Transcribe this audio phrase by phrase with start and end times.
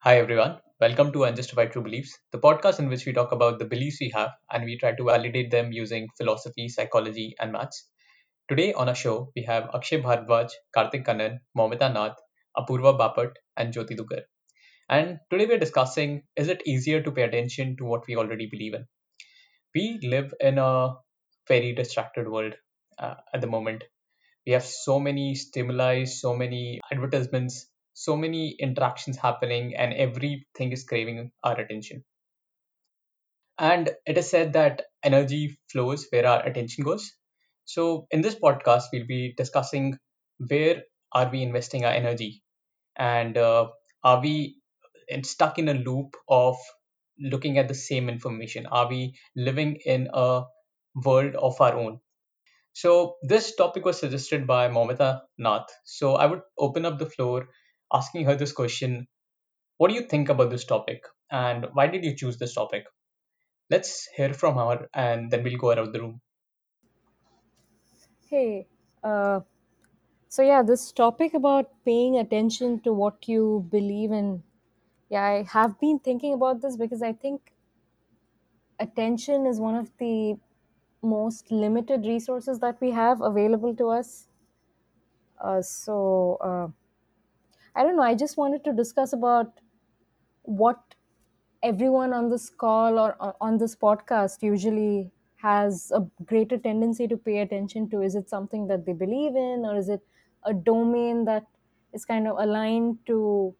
[0.00, 0.58] Hi, everyone.
[0.78, 4.10] Welcome to Unjustified True Beliefs, the podcast in which we talk about the beliefs we
[4.14, 7.88] have and we try to validate them using philosophy, psychology, and maths.
[8.48, 12.16] Today on our show, we have Akshay Bhardwaj, Karthik Kannan, Momita Nath,
[12.58, 14.22] Apurva Bapat, and Jyoti Dukar.
[14.88, 18.74] And today we're discussing is it easier to pay attention to what we already believe
[18.74, 18.86] in?
[19.74, 20.94] We live in a
[21.48, 22.54] very distracted world
[22.98, 23.82] uh, at the moment
[24.46, 30.84] we have so many stimuli, so many advertisements, so many interactions happening, and everything is
[30.84, 32.04] craving our attention.
[33.58, 37.12] And it is said that energy flows where our attention goes.
[37.64, 39.98] So, in this podcast, we'll be discussing
[40.48, 42.42] where are we investing our energy
[42.96, 43.68] and uh,
[44.04, 44.58] are we
[45.22, 46.56] stuck in a loop of
[47.20, 48.66] looking at the same information?
[48.66, 50.44] Are we living in a
[50.94, 52.00] world of our own?
[52.72, 55.68] So this topic was suggested by Momita Nath.
[55.84, 57.48] So I would open up the floor
[57.92, 59.08] asking her this question.
[59.78, 61.04] What do you think about this topic?
[61.30, 62.84] And why did you choose this topic?
[63.70, 66.20] Let's hear from her and then we'll go around the room.
[68.28, 68.66] Hey,
[69.04, 69.40] uh,
[70.28, 74.42] so yeah, this topic about paying attention to what you believe in.
[75.10, 77.52] Yeah, I have been thinking about this because I think
[78.80, 80.36] attention is one of the
[81.02, 84.28] most limited resources that we have available to us.
[85.40, 86.68] Uh, so uh,
[87.74, 88.02] I don't know.
[88.02, 89.60] I just wanted to discuss about
[90.42, 90.94] what
[91.62, 97.38] everyone on this call or on this podcast usually has a greater tendency to pay
[97.40, 100.02] attention to is it something that they believe in or is it
[100.44, 101.46] a domain that
[101.92, 103.54] is kind of aligned to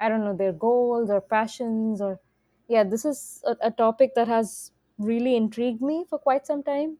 [0.00, 2.20] i don't know their goals or passions or
[2.68, 6.98] yeah this is a, a topic that has really intrigued me for quite some time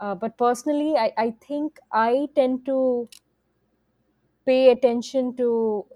[0.00, 3.08] uh, but personally I, I think i tend to
[4.46, 5.86] pay attention to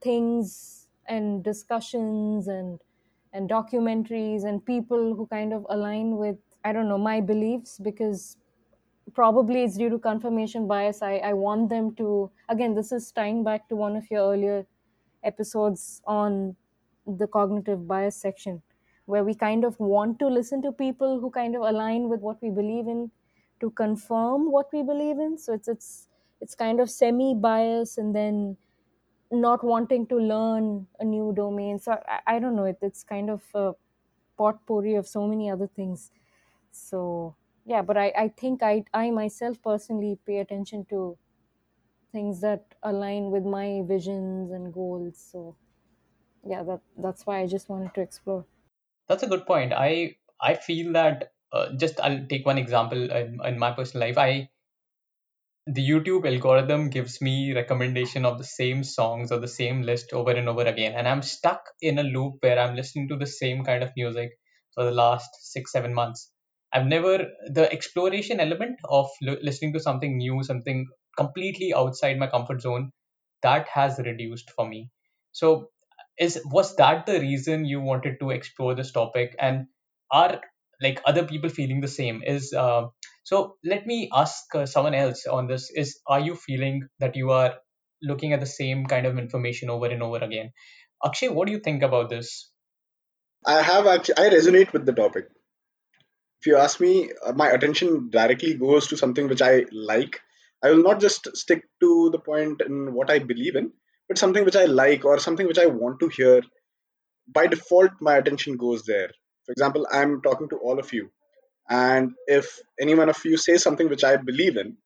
[0.00, 2.80] things and discussions and
[3.32, 8.36] and documentaries and people who kind of align with i don't know my beliefs because
[9.14, 11.02] probably it's due to confirmation bias.
[11.02, 14.66] I i want them to again this is tying back to one of your earlier
[15.22, 16.56] episodes on
[17.06, 18.62] the cognitive bias section
[19.06, 22.42] where we kind of want to listen to people who kind of align with what
[22.42, 23.10] we believe in
[23.60, 25.38] to confirm what we believe in.
[25.38, 26.08] So it's it's
[26.40, 28.56] it's kind of semi bias and then
[29.30, 31.78] not wanting to learn a new domain.
[31.78, 32.64] So I, I don't know.
[32.64, 33.74] It, it's kind of a
[34.38, 36.10] potpourri of so many other things.
[36.70, 37.36] So
[37.66, 41.18] yeah, but I, I think I I myself personally pay attention to
[42.12, 45.18] things that align with my visions and goals.
[45.18, 45.56] So
[46.46, 48.46] yeah, that that's why I just wanted to explore.
[49.08, 49.72] That's a good point.
[49.72, 54.18] I I feel that uh, just I'll take one example in, in my personal life.
[54.18, 54.50] I
[55.66, 60.30] the YouTube algorithm gives me recommendation of the same songs or the same list over
[60.32, 63.64] and over again, and I'm stuck in a loop where I'm listening to the same
[63.64, 64.30] kind of music
[64.74, 66.30] for the last six, seven months.
[66.72, 72.26] I've never the exploration element of l- listening to something new, something completely outside my
[72.28, 72.92] comfort zone,
[73.42, 74.90] that has reduced for me.
[75.32, 75.70] So,
[76.18, 79.34] is was that the reason you wanted to explore this topic?
[79.38, 79.66] And
[80.10, 80.40] are
[80.82, 82.22] like other people feeling the same?
[82.22, 82.86] Is uh,
[83.26, 87.32] so let me ask uh, someone else on this is are you feeling that you
[87.32, 87.54] are
[88.00, 90.52] looking at the same kind of information over and over again?
[91.04, 92.52] Akshay, what do you think about this?
[93.44, 95.24] I have actually, I resonate with the topic.
[96.40, 100.20] If you ask me, uh, my attention directly goes to something which I like.
[100.62, 103.72] I will not just stick to the point in what I believe in,
[104.08, 106.42] but something which I like or something which I want to hear.
[107.26, 109.10] By default, my attention goes there.
[109.46, 111.10] For example, I'm talking to all of you,
[111.68, 114.76] and if any one of you says something which I believe in,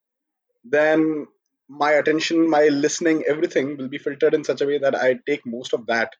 [0.64, 1.26] then
[1.68, 5.46] my attention, my listening, everything will be filtered in such a way that I take
[5.46, 6.14] most of that,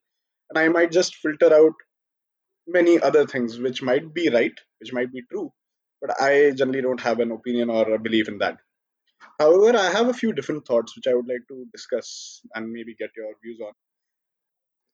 [0.48, 1.74] and I might just filter out
[2.66, 5.52] many other things which might be right, which might be true,
[6.00, 8.58] but I generally don't have an opinion or a belief in that.
[9.38, 12.94] However, I have a few different thoughts which I would like to discuss and maybe
[12.94, 13.72] get your views on.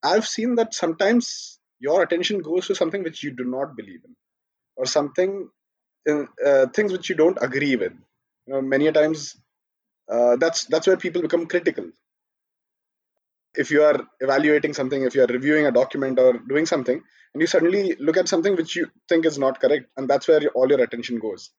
[0.02, 4.16] I've seen that sometimes your attention goes to something which you do not believe in,
[4.76, 5.50] or something in,
[6.06, 7.92] uh, things which you don't agree with.
[8.46, 9.36] You know, many a times
[10.10, 11.86] uh, that's that's where people become critical.
[13.54, 17.40] if you are evaluating something if you are reviewing a document or doing something and
[17.40, 20.68] you suddenly look at something which you think is not correct and that's where all
[20.68, 21.50] your attention goes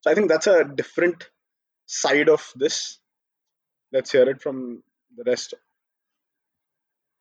[0.00, 1.28] so i think that's a different
[1.86, 2.98] side of this
[3.92, 4.82] let's hear it from
[5.16, 5.54] the rest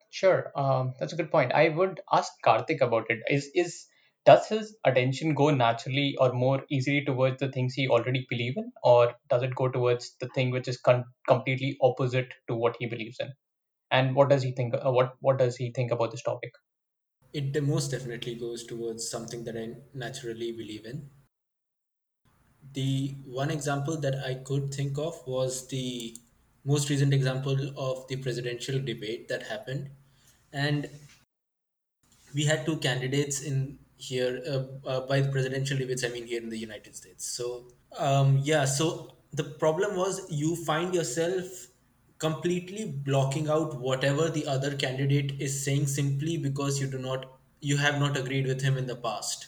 [0.10, 1.54] Sure, um, that's a good point.
[1.54, 3.20] I would ask Karthik about it.
[3.30, 3.88] Is is
[4.28, 8.72] does his attention go naturally or more easily towards the things he already believe in,
[8.84, 12.88] or does it go towards the thing which is con- completely opposite to what he
[12.88, 13.34] believes in?
[13.92, 14.76] And what does he think?
[14.76, 16.54] Uh, what what does he think about this topic?
[17.32, 21.10] It most definitely goes towards something that I naturally believe in.
[22.74, 26.16] The one example that I could think of was the
[26.64, 29.90] most recent example of the presidential debate that happened.
[30.52, 30.90] And
[32.34, 36.42] we had two candidates in here uh, uh, by the presidential debates, I mean, here
[36.42, 37.26] in the United States.
[37.26, 37.68] So,
[37.98, 41.68] um, yeah, so the problem was you find yourself
[42.20, 47.26] completely blocking out whatever the other candidate is saying simply because you do not
[47.60, 49.48] you have not agreed with him in the past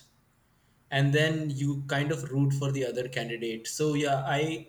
[0.92, 4.68] and then you kind of root for the other candidate so yeah i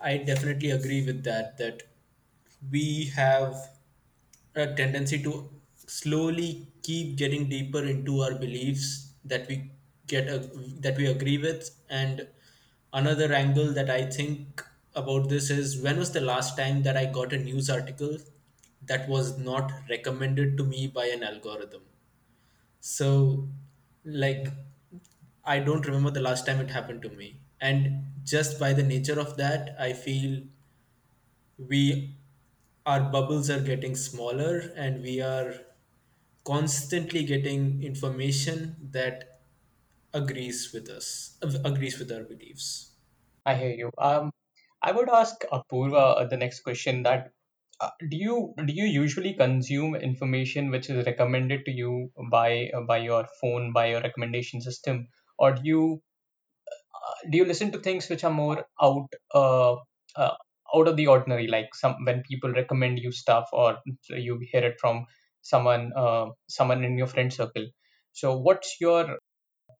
[0.00, 1.82] i definitely agree with that that
[2.70, 3.54] we have
[4.54, 5.48] a tendency to
[5.86, 9.70] slowly keep getting deeper into our beliefs that we
[10.06, 10.38] get a,
[10.80, 12.28] that we agree with and
[12.92, 14.64] another angle that i think
[14.94, 18.16] about this is when was the last time that i got a news article
[18.82, 21.82] that was not recommended to me by an algorithm
[22.80, 23.48] so,
[24.04, 24.48] like,
[25.44, 27.40] I don't remember the last time it happened to me.
[27.60, 30.42] And just by the nature of that, I feel
[31.58, 32.16] we,
[32.86, 35.54] our bubbles are getting smaller and we are
[36.44, 39.40] constantly getting information that
[40.12, 42.92] agrees with us, agrees with our beliefs.
[43.46, 43.90] I hear you.
[43.98, 44.32] Um,
[44.82, 47.32] I would ask Apurva uh, the next question that
[47.80, 52.82] uh, do you do you usually consume information which is recommended to you by uh,
[52.82, 55.08] by your phone by your recommendation system
[55.38, 56.02] or do you
[57.30, 59.74] do you listen to things which are more out uh,
[60.16, 60.34] uh,
[60.74, 63.78] out of the ordinary like some when people recommend you stuff or
[64.08, 65.06] you hear it from
[65.42, 67.66] someone uh, someone in your friend circle.
[68.12, 69.18] So what's your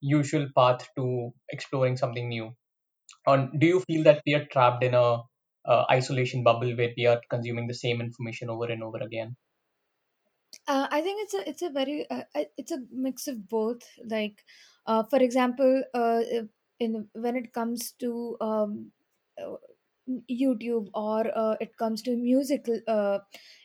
[0.00, 2.52] usual path to exploring something new?
[3.26, 5.18] Or do you feel that we are trapped in a
[5.66, 9.36] uh, isolation bubble where we are consuming the same information over and over again?
[10.66, 12.24] Uh, I think it's a it's a very uh,
[12.56, 13.82] it's a mix of both.
[14.04, 14.44] Like,
[14.86, 16.20] uh, for example, uh,
[16.78, 18.92] in when it comes to um,
[19.40, 19.56] uh,
[20.30, 23.18] YouTube or uh, it comes to music, uh,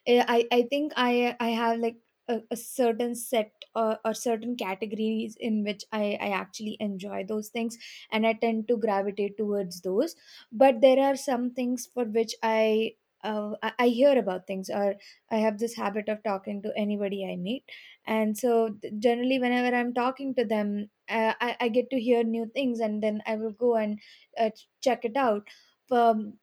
[0.08, 1.98] eh, I I think I I have like
[2.28, 7.50] a, a certain set uh, or certain categories in which I I actually enjoy those
[7.50, 7.78] things,
[8.12, 10.16] and I tend to gravitate towards those.
[10.52, 14.96] But there are some things for which I uh, I, hear about things or
[15.32, 17.64] I have this habit of talking to anybody I meet.
[18.06, 22.46] And so, generally, whenever I'm talking to them, uh, I, I get to hear new
[22.54, 24.00] things and then I will go and
[24.38, 24.52] uh,
[24.82, 25.48] check it out.
[25.92, 26.40] Um,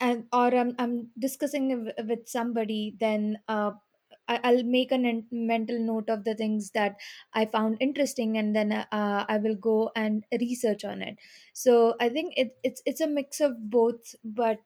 [0.00, 3.72] and or I'm, I'm discussing with somebody, then uh,
[4.28, 4.98] I- I'll make a
[5.30, 6.96] mental note of the things that
[7.32, 8.86] I found interesting, and then uh,
[9.28, 11.18] I will go and research on it.
[11.52, 14.60] So I think it, it's it's a mix of both, but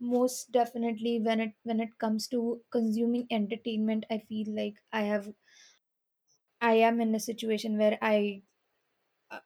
[0.00, 5.32] most definitely when it when it comes to consuming entertainment i feel like i have
[6.62, 8.42] i am in a situation where i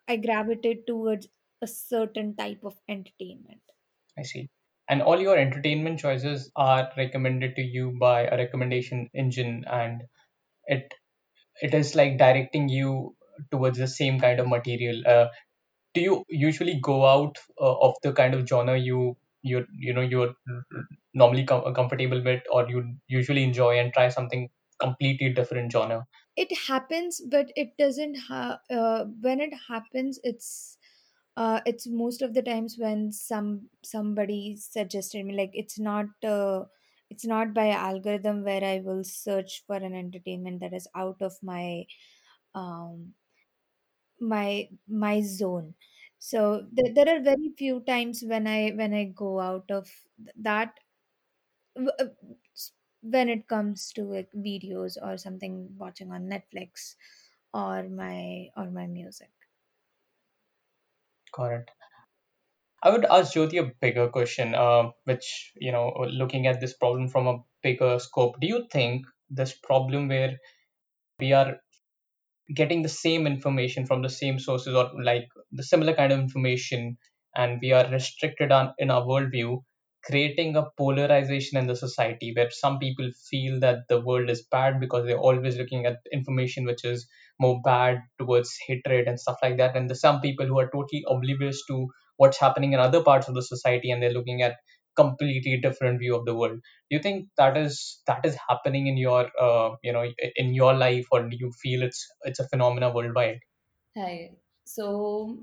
[0.08, 1.28] i gravitate towards
[1.62, 3.62] a certain type of entertainment
[4.18, 4.48] i see.
[4.88, 10.02] And all your entertainment choices are recommended to you by a recommendation engine and
[10.66, 10.94] it
[11.62, 13.16] it is like directing you
[13.50, 15.02] towards the same kind of material.
[15.06, 15.28] Uh,
[15.94, 20.02] do you usually go out uh, of the kind of genre you you you know
[20.02, 20.34] you're
[21.14, 24.48] normally com- comfortable with or you usually enjoy and try something
[24.78, 26.06] completely different genre?
[26.36, 30.78] It happens but it doesn't ha- uh, when it happens it's
[31.36, 36.64] uh, it's most of the times when some somebody suggested me like it's not uh,
[37.10, 41.34] it's not by algorithm where i will search for an entertainment that is out of
[41.42, 41.84] my
[42.54, 43.14] um,
[44.20, 45.74] my my zone.
[46.18, 50.34] So th- there are very few times when i when i go out of th-
[50.36, 50.80] that
[51.76, 52.06] uh,
[53.02, 56.96] when it comes to like videos or something watching on netflix
[57.54, 59.30] or my or my music
[61.36, 61.70] correct
[62.82, 65.86] i would ask jyoti a bigger question uh, which you know
[66.22, 68.34] looking at this problem from a bigger scope.
[68.40, 70.34] Do you think this problem where
[71.20, 71.56] we are
[72.54, 76.96] getting the same information from the same sources or like the similar kind of information
[77.34, 79.62] and we are restricted on in our worldview
[80.06, 84.78] creating a polarization in the society where some people feel that the world is bad
[84.78, 87.06] because they're always looking at information which is
[87.40, 89.76] more bad towards hatred and stuff like that.
[89.76, 93.34] And there's some people who are totally oblivious to what's happening in other parts of
[93.34, 94.56] the society and they're looking at
[94.96, 96.58] completely different view of the world.
[96.90, 100.04] Do you think that is that is happening in your uh, you know
[100.36, 103.40] in your life or do you feel it's it's a phenomena worldwide?
[103.96, 104.30] Hi.
[104.64, 105.38] So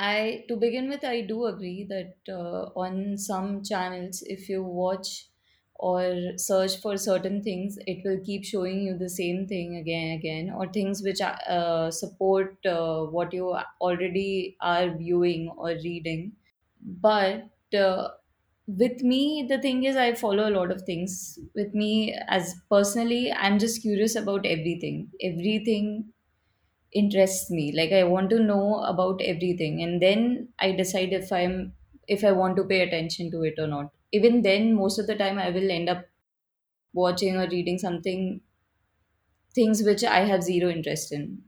[0.00, 5.26] I, to begin with, I do agree that uh, on some channels, if you watch
[5.74, 10.50] or search for certain things, it will keep showing you the same thing again again,
[10.50, 16.36] or things which uh, support uh, what you already are viewing or reading.
[16.82, 18.08] But uh,
[18.66, 21.38] with me, the thing is, I follow a lot of things.
[21.54, 25.10] With me, as personally, I'm just curious about everything.
[25.20, 26.12] Everything
[26.92, 27.72] interests me.
[27.72, 31.74] Like I want to know about everything, and then I decide if I'm
[32.08, 33.92] if I want to pay attention to it or not.
[34.12, 36.06] Even then, most of the time, I will end up
[36.94, 38.42] watching or reading something
[39.54, 41.44] things which I have zero interest in.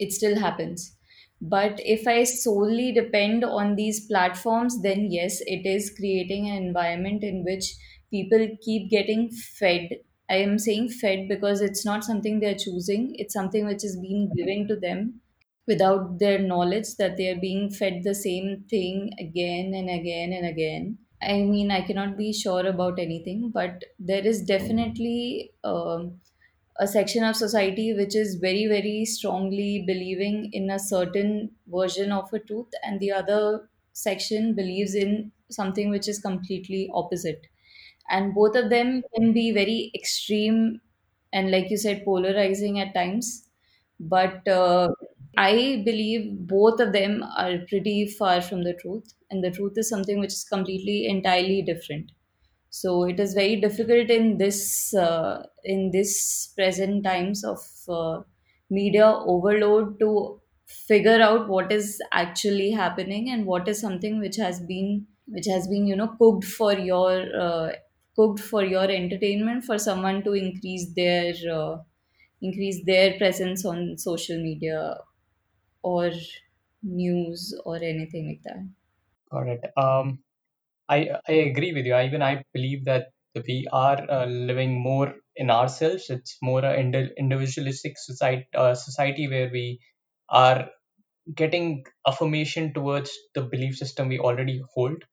[0.00, 0.96] It still happens.
[1.40, 7.22] But if I solely depend on these platforms, then yes, it is creating an environment
[7.22, 7.76] in which
[8.10, 10.00] people keep getting fed.
[10.30, 14.30] I am saying fed because it's not something they're choosing, it's something which is being
[14.34, 15.20] given to them
[15.66, 20.46] without their knowledge that they are being fed the same thing again and again and
[20.46, 20.98] again.
[21.22, 26.20] I mean, I cannot be sure about anything, but there is definitely um,
[26.78, 32.32] a section of society which is very, very strongly believing in a certain version of
[32.32, 37.46] a truth, and the other section believes in something which is completely opposite.
[38.10, 40.80] And both of them can be very extreme
[41.32, 43.48] and, like you said, polarizing at times.
[44.00, 44.88] But uh,
[45.36, 49.88] I believe both of them are pretty far from the truth, and the truth is
[49.88, 52.12] something which is completely, entirely different.
[52.70, 58.22] So it is very difficult in this uh, in this present times of uh,
[58.70, 64.60] media overload to figure out what is actually happening and what is something which has
[64.60, 67.72] been which has been you know cooked for your uh,
[68.20, 71.78] cooked for your entertainment for someone to increase their uh,
[72.42, 74.80] increase their presence on social media
[75.82, 76.10] or
[76.82, 78.64] news or anything like that.
[79.32, 79.60] All right.
[79.76, 80.24] Um,
[80.88, 81.94] I I agree with you.
[81.94, 83.08] I, even I believe that
[83.48, 86.10] we are uh, living more in ourselves.
[86.10, 89.80] It's more a indi- individualistic society, uh, society where we
[90.30, 90.70] are
[91.34, 95.04] getting affirmation towards the belief system we already hold,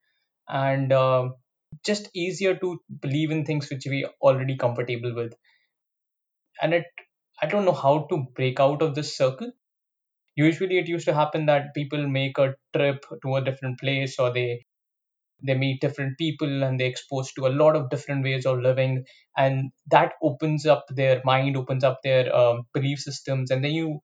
[0.49, 1.35] and um
[1.85, 5.33] just easier to believe in things which we already comfortable with.
[6.61, 6.85] And it,
[7.41, 9.51] I don't know how to break out of this circle.
[10.35, 14.33] Usually, it used to happen that people make a trip to a different place, or
[14.33, 14.65] they
[15.43, 19.05] they meet different people and they're exposed to a lot of different ways of living
[19.37, 23.99] and that opens up their mind opens up their um, belief systems and then you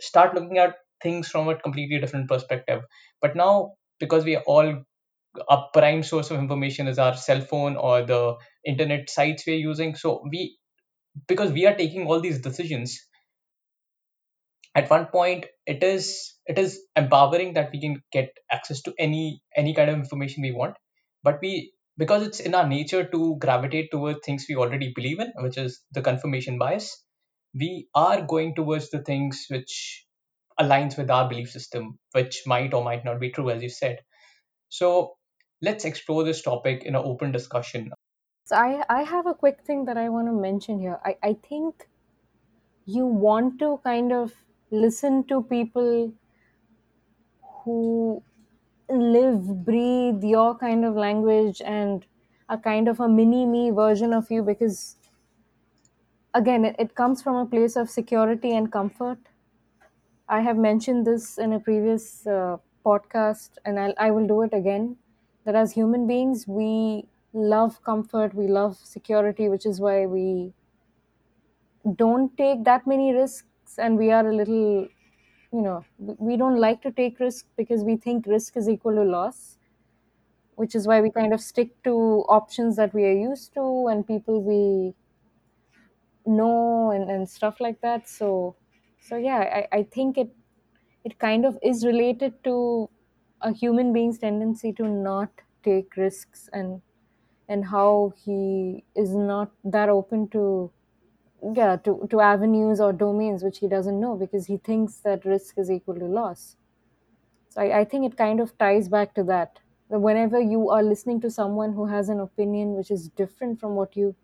[0.00, 2.82] start looking at things from a completely different perspective
[3.22, 4.82] but now because we are all
[5.48, 9.94] a prime source of information is our cell phone or the internet sites we're using.
[9.94, 10.58] So we
[11.26, 13.00] because we are taking all these decisions
[14.74, 19.42] at one point it is it is empowering that we can get access to any
[19.56, 20.76] any kind of information we want.
[21.22, 25.32] But we because it's in our nature to gravitate towards things we already believe in
[25.38, 27.02] which is the confirmation bias
[27.54, 30.04] we are going towards the things which
[30.60, 33.98] aligns with our belief system which might or might not be true as you said.
[34.70, 35.17] So
[35.60, 37.90] let's explore this topic in an open discussion
[38.46, 40.98] So I, I have a quick thing that I want to mention here.
[41.04, 41.86] I, I think
[42.86, 44.32] you want to kind of
[44.70, 46.12] listen to people
[47.42, 48.22] who
[48.88, 52.06] live, breathe your kind of language and
[52.48, 54.96] a kind of a mini me version of you because
[56.34, 59.18] again it, it comes from a place of security and comfort.
[60.28, 64.54] I have mentioned this in a previous uh, podcast and I'll, I will do it
[64.54, 64.96] again
[65.44, 70.54] that as human beings we love comfort, we love security, which is why we
[71.96, 74.88] don't take that many risks and we are a little
[75.52, 79.02] you know we don't like to take risks because we think risk is equal to
[79.02, 79.58] loss
[80.56, 81.94] which is why we kind of stick to
[82.38, 84.94] options that we are used to and people we
[86.26, 88.08] know and, and stuff like that.
[88.08, 88.56] So
[89.00, 90.34] so yeah I, I think it
[91.04, 92.90] it kind of is related to
[93.40, 96.82] a human being's tendency to not take risks and
[97.48, 100.70] and how he is not that open to
[101.54, 105.58] yeah to, to avenues or domains which he doesn't know because he thinks that risk
[105.58, 106.56] is equal to loss.
[107.50, 109.60] So I, I think it kind of ties back to that.
[109.90, 113.74] That whenever you are listening to someone who has an opinion which is different from
[113.76, 114.16] what you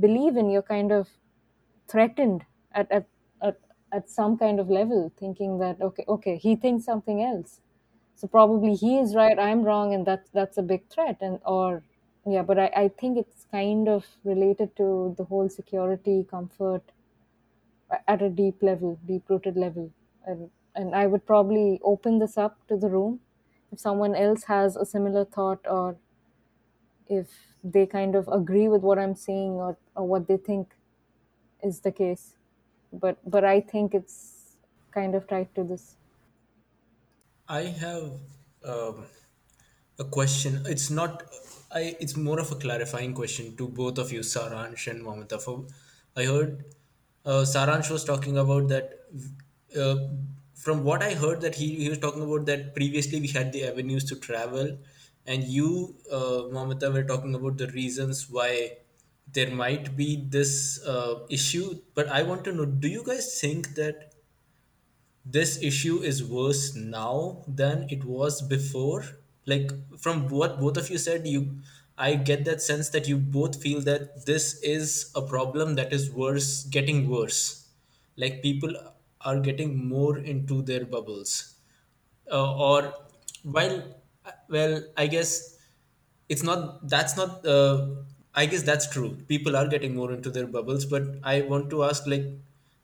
[0.00, 1.10] believe in you're kind of
[1.88, 3.06] threatened at, at,
[3.42, 3.60] at,
[3.92, 7.60] at some kind of level thinking that okay okay he thinks something else
[8.22, 11.84] so probably he is right i'm wrong and that's that's a big threat and or
[12.26, 16.84] yeah but I, I think it's kind of related to the whole security comfort
[18.08, 19.92] at a deep level, deep rooted level.
[20.26, 23.20] And, and I would probably open this up to the room
[23.72, 25.96] if someone else has a similar thought or
[27.08, 27.28] if
[27.64, 30.74] they kind of agree with what I'm saying or, or what they think
[31.62, 32.34] is the case.
[32.92, 34.56] But but I think it's
[34.92, 35.96] kind of tied to this.
[37.48, 38.10] I have
[38.64, 39.04] um,
[39.98, 40.62] a question.
[40.66, 41.22] It's not.
[41.72, 41.96] I.
[42.00, 45.40] It's more of a clarifying question to both of you, Saransh and Mamata.
[45.40, 45.64] For
[46.16, 46.64] I heard
[47.24, 48.90] uh, Saransh was talking about that.
[49.78, 49.96] Uh,
[50.54, 53.64] from what I heard, that he, he was talking about that previously we had the
[53.66, 54.78] avenues to travel,
[55.26, 58.76] and you, uh, Mamata, were talking about the reasons why
[59.32, 61.80] there might be this uh, issue.
[61.94, 64.11] But I want to know: Do you guys think that?
[65.24, 69.04] This issue is worse now than it was before?
[69.46, 71.56] Like from what both of you said you
[71.98, 76.10] i get that sense that you both feel that this is a problem that is
[76.10, 77.68] worse getting worse.
[78.16, 78.74] Like people
[79.20, 81.54] are getting more into their bubbles.
[82.30, 82.94] Uh, or
[83.42, 83.82] while
[84.48, 85.58] well i guess
[86.28, 87.86] it's not that's not uh,
[88.34, 89.16] i guess that's true.
[89.28, 92.26] People are getting more into their bubbles but i want to ask like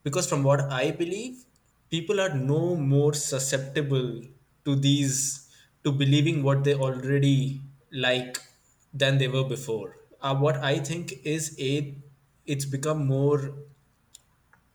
[0.03, 1.45] because from what i believe
[1.91, 4.23] people are no more susceptible
[4.65, 5.49] to these
[5.85, 7.61] to believing what they already
[7.93, 8.39] like
[8.93, 9.97] than they were before.
[10.21, 11.97] Uh, what i think is a
[12.45, 13.55] it's become more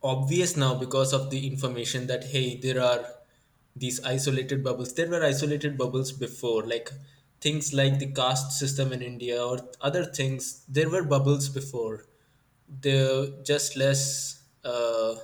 [0.04, 3.06] obvious now because of the information that hey there are
[3.76, 4.94] these isolated bubbles.
[4.94, 6.92] There were isolated bubbles before like
[7.42, 10.64] things like the caste system in india or other things.
[10.68, 12.06] There were bubbles before.
[12.68, 15.16] They're just less uh,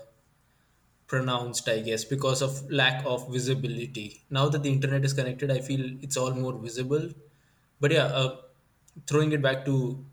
[1.14, 4.24] pronounced i guess because of lack of visibility.
[4.30, 7.10] Now that the internet is connected i feel it's all more visible.
[7.80, 8.42] But yeah uh,
[9.08, 10.06] throwing it back to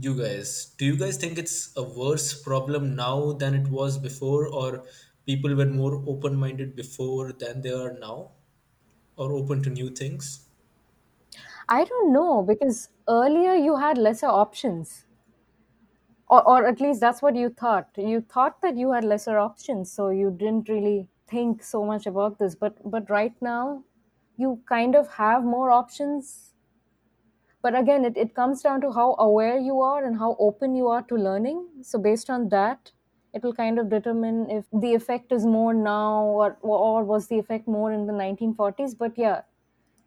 [0.00, 4.46] you guys do you guys think it's a worse problem now than it was before
[4.48, 4.84] or
[5.26, 8.32] people were more open-minded before than they are now
[9.16, 10.46] or open to new things?
[11.68, 15.04] I don't know because earlier you had lesser options.
[16.30, 17.90] Or, or at least that's what you thought.
[17.96, 22.38] You thought that you had lesser options, so you didn't really think so much about
[22.38, 22.54] this.
[22.54, 23.84] But but right now,
[24.36, 26.54] you kind of have more options.
[27.62, 30.88] But again, it, it comes down to how aware you are and how open you
[30.88, 31.68] are to learning.
[31.82, 32.92] So based on that,
[33.32, 37.38] it will kind of determine if the effect is more now or or was the
[37.38, 38.94] effect more in the 1940s.
[38.94, 39.42] But yeah,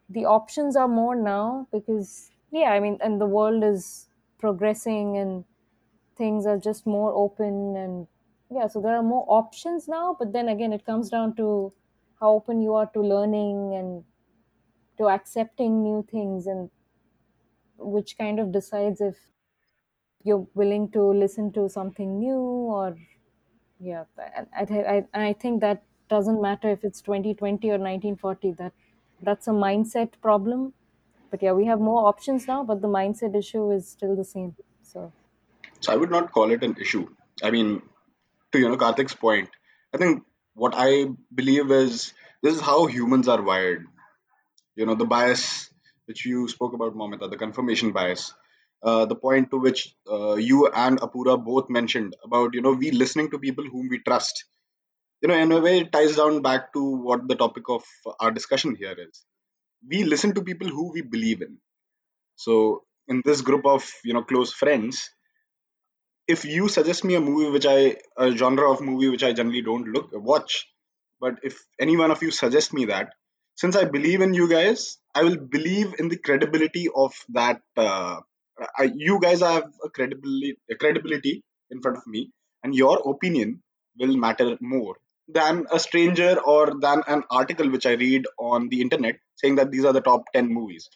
[0.09, 5.45] the options are more now because yeah, I mean, and the world is progressing and
[6.15, 8.07] things are just more open and
[8.51, 11.73] yeah so there are more options now but then again it comes down to
[12.19, 14.03] how open you are to learning and
[14.97, 16.69] to accepting new things and
[17.77, 19.17] which kind of decides if
[20.23, 22.37] you're willing to listen to something new
[22.77, 22.97] or
[23.79, 28.73] yeah and I, I, I think that doesn't matter if it's 2020 or 1940 that
[29.21, 30.73] that's a mindset problem.
[31.31, 34.55] But yeah we have more options now but the mindset issue is still the same
[34.81, 35.13] so
[35.81, 37.07] So I would not call it an issue.
[37.43, 37.81] I mean,
[38.51, 39.49] to you know Karthik's point,
[39.93, 42.13] I think what I believe is
[42.43, 43.85] this is how humans are wired.
[44.75, 45.69] You know, the bias
[46.05, 48.33] which you spoke about, Momita, the confirmation bias.
[48.83, 52.91] Uh, the point to which uh, you and Apurva both mentioned about you know we
[52.91, 54.45] listening to people whom we trust.
[55.21, 57.83] You know, in a way, it ties down back to what the topic of
[58.19, 59.23] our discussion here is.
[59.87, 61.57] We listen to people who we believe in.
[62.35, 65.09] So in this group of you know close friends,
[66.33, 69.61] if you suggest me a movie which I a genre of movie which I generally
[69.61, 70.67] don't look watch,
[71.19, 73.13] but if any one of you suggest me that,
[73.55, 77.61] since I believe in you guys, I will believe in the credibility of that.
[77.75, 78.19] Uh,
[78.77, 82.31] I, you guys have a credibility, a credibility in front of me,
[82.63, 83.61] and your opinion
[83.99, 84.95] will matter more
[85.27, 89.71] than a stranger or than an article which I read on the internet saying that
[89.71, 90.89] these are the top ten movies.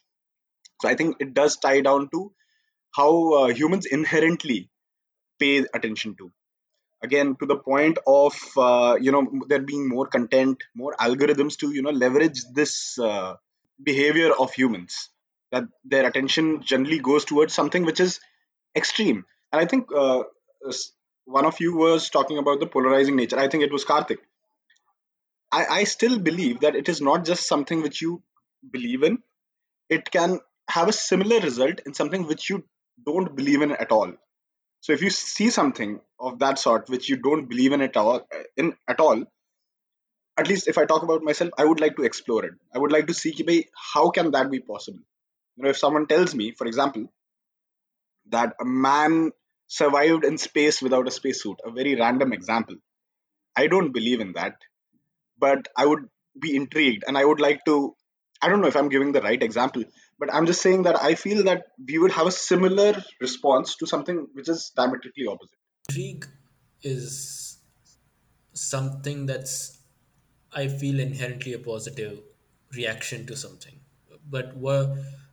[0.81, 2.31] So I think it does tie down to
[2.95, 4.69] how uh, humans inherently
[5.39, 6.31] pay attention to.
[7.03, 11.71] Again to the point of uh, you know there being more content more algorithms to
[11.71, 13.35] you know leverage this uh,
[13.83, 15.09] behavior of humans
[15.51, 18.19] that their attention generally goes towards something which is
[18.75, 19.25] extreme.
[19.51, 20.23] And i think uh,
[21.25, 23.37] one of you was talking about the polarizing nature.
[23.37, 24.17] I think it was karthik.
[25.51, 28.21] I, I still believe that it is not just something which you
[28.71, 29.19] believe in.
[29.89, 32.63] It can have a similar result in something which you
[33.05, 34.13] don't believe in at all
[34.85, 38.21] so if you see something of that sort which you don't believe in at all,
[38.55, 39.23] in at all,
[40.37, 42.53] at least if I talk about myself, I would like to explore it.
[42.71, 44.99] I would like to see how can that be possible.
[45.55, 47.07] You know, if someone tells me, for example,
[48.29, 49.31] that a man
[49.65, 52.75] survived in space without a spacesuit, a very random example,
[53.55, 54.53] I don't believe in that,
[55.39, 56.07] but I would
[56.39, 57.95] be intrigued and I would like to.
[58.39, 59.83] I don't know if I'm giving the right example,
[60.19, 63.85] but i'm just saying that i feel that we would have a similar response to
[63.85, 65.59] something which is diametrically opposite.
[65.89, 66.25] Intrigue
[66.81, 67.57] is
[68.53, 69.79] something that's
[70.53, 72.19] I feel inherently a positive
[72.73, 73.79] reaction to something.
[74.29, 74.91] But what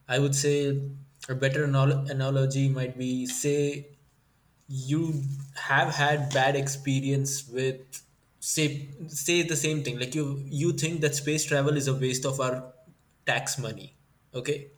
[0.08, 0.80] I would say
[1.28, 3.86] a better analogy might be say
[4.68, 5.22] you
[5.54, 8.02] have had bad experience with
[8.40, 9.98] say say the same thing.
[10.00, 12.72] Like you you think that space travel is a waste of our
[13.24, 13.91] tax money
[14.34, 14.70] okay?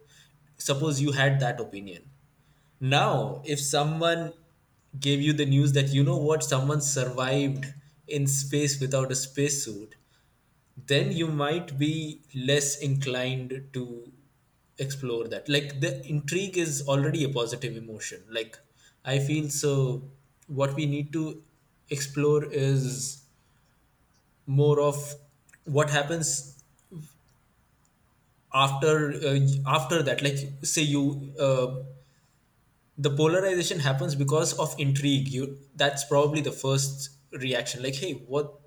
[0.59, 2.11] Suppose you had that opinion.
[2.81, 4.33] Now if someone
[4.99, 7.67] gave you the news that you know what someone survived
[8.07, 9.97] in space without a spacesuit
[10.77, 14.13] then you might be less inclined to
[14.79, 15.49] explore that.
[15.49, 18.25] Like the intrigue is already a positive emotion.
[18.31, 18.59] Like
[19.07, 20.11] i feel so
[20.47, 21.43] what we need to
[21.91, 23.25] explore is
[24.47, 25.15] more of
[25.65, 26.54] what happens
[28.55, 31.67] after uh, after that like say you uh,
[32.97, 37.83] the polarization happens because of intrigue you that's probably the first reaction.
[37.83, 38.61] Like hey what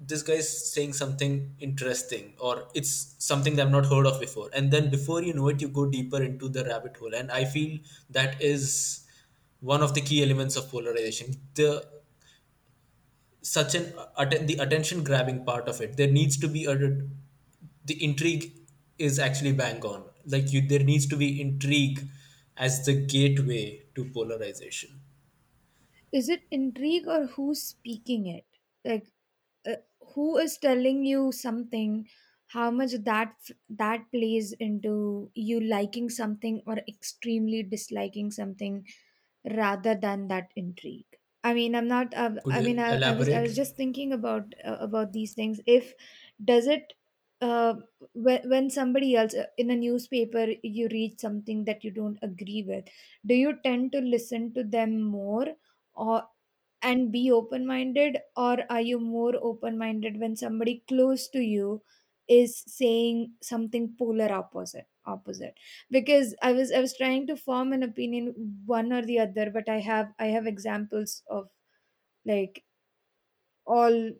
[0.00, 4.50] this guy's saying something interesting or it's something that i've not heard of before.
[4.52, 7.14] And then before you know it you go deeper into the rabbit hole.
[7.14, 7.78] And i feel
[8.10, 9.04] that is
[9.60, 11.36] one of the key elements of polarization.
[11.54, 11.84] The
[13.42, 13.92] such an
[14.46, 15.96] the attention grabbing part of it.
[15.96, 16.76] There needs to be a
[17.84, 18.52] the intrigue
[18.98, 20.08] is actually bang on.
[20.26, 22.08] Like you there needs to be intrigue
[22.56, 25.00] as the gateway to polarization.
[26.12, 28.44] Is it intrigue or who's speaking it?
[28.84, 29.10] Like
[29.66, 29.76] uh,
[30.14, 32.08] who is telling you something?
[32.48, 33.34] How much that
[33.70, 38.86] that plays into you liking something or extremely disliking something
[39.44, 41.06] rather than that intrigue?
[41.44, 43.42] I mean i'm not uh, could i mean I, I was i elaborate?
[43.42, 45.60] was just thinking about uh, about these things.
[45.66, 45.94] If
[46.44, 46.94] does it
[47.40, 47.74] uh,
[48.14, 52.64] when, when somebody else uh, in a newspaper you read something that you don't agree
[52.66, 52.84] with
[53.26, 55.46] do you tend to listen to them more
[55.94, 56.24] or
[56.82, 61.82] and be open minded or are you more open minded when somebody close to you
[62.28, 65.54] is saying something polar opposite opposite?
[65.90, 68.34] Because i was i was trying to form an opinion
[68.66, 71.48] one or the other but i have i have examples of
[72.26, 72.64] like
[73.66, 74.10] all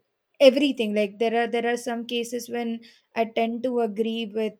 [0.41, 0.95] everything.
[0.95, 2.81] Like there are there are some cases when
[3.17, 4.55] i tend to agree with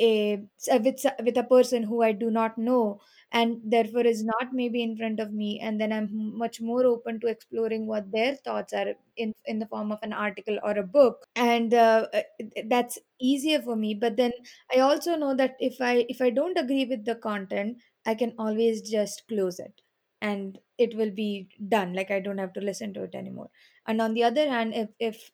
[0.00, 0.38] a
[0.84, 3.00] with with a person who I do not know
[3.32, 7.18] and therefore is not maybe in front of me and then I'm much more open
[7.20, 10.82] to exploring what their thoughts are in in the form of an article or a
[10.82, 11.24] book.
[11.34, 12.22] And uh, uh,
[12.66, 13.94] that's easier for me.
[13.94, 14.32] But then
[14.74, 18.34] I also know that if I if I don't agree with the content I can
[18.38, 19.80] always just close it
[20.20, 23.50] and it will be done like I don't have to listen to it anymore.
[23.86, 25.30] And on the other hand if if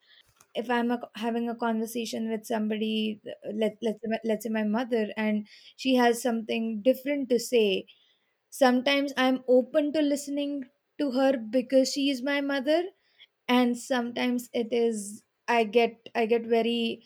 [0.55, 3.21] if i'm a, having a conversation with somebody
[3.55, 7.87] let, let's let's say my mother and she has something different to say
[8.51, 10.65] sometimes i'm open to listening
[10.99, 12.85] to her because she is my mother
[13.49, 17.03] and sometimes it is i get i get very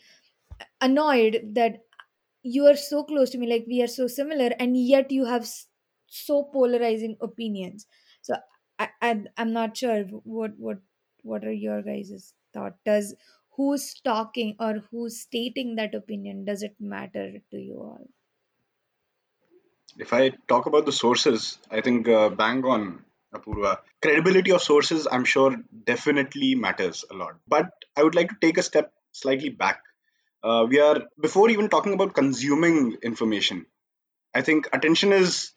[0.81, 1.81] annoyed that
[2.43, 5.47] you are so close to me like we are so similar and yet you have
[6.07, 7.87] so polarizing opinions
[8.21, 8.35] so
[8.79, 10.79] I, I i'm not sure what what
[11.23, 13.15] what are your guys' thought does
[13.51, 18.07] who's talking or who's stating that opinion does it matter to you all
[19.97, 23.79] if I talk about the sources, I think uh, bang on Apurva.
[24.01, 27.35] Credibility of sources, I'm sure, definitely matters a lot.
[27.47, 29.81] But I would like to take a step slightly back.
[30.43, 33.65] Uh, we are before even talking about consuming information.
[34.33, 35.53] I think attention is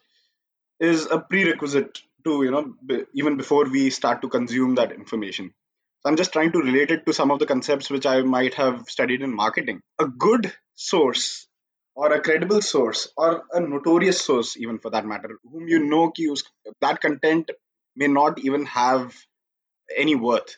[0.81, 5.53] is a prerequisite to you know b- even before we start to consume that information.
[6.01, 8.55] So i'm just trying to relate it to some of the concepts which i might
[8.55, 9.81] have studied in marketing.
[9.99, 11.47] A good source
[11.95, 16.11] or a credible source or a notorious source even for that matter whom you know
[16.17, 16.43] use
[16.81, 17.51] that content
[17.95, 19.15] may not even have
[19.95, 20.57] any worth.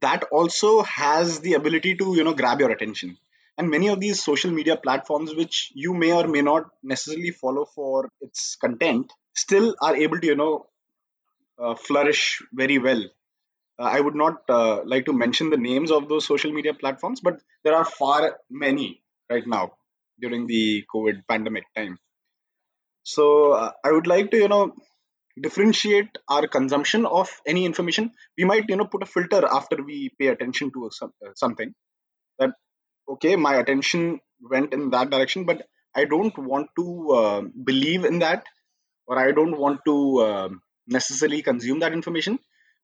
[0.00, 3.18] That also has the ability to you know grab your attention
[3.58, 7.64] and many of these social media platforms which you may or may not necessarily follow
[7.74, 10.66] for its content still are able to you know
[11.58, 13.02] uh, flourish very well
[13.80, 17.20] uh, i would not uh, like to mention the names of those social media platforms
[17.28, 19.64] but there are far many right now
[20.20, 20.64] during the
[20.94, 21.96] covid pandemic time
[23.06, 24.74] so uh, I would like to, you know,
[25.40, 28.10] differentiate our consumption of any information.
[28.36, 31.72] We might, you know, put a filter after we pay attention to some, uh, something.
[32.40, 32.50] That
[33.08, 38.18] okay, my attention went in that direction, but I don't want to uh, believe in
[38.20, 38.44] that,
[39.06, 42.38] or I don't want to um necessarily consume that information.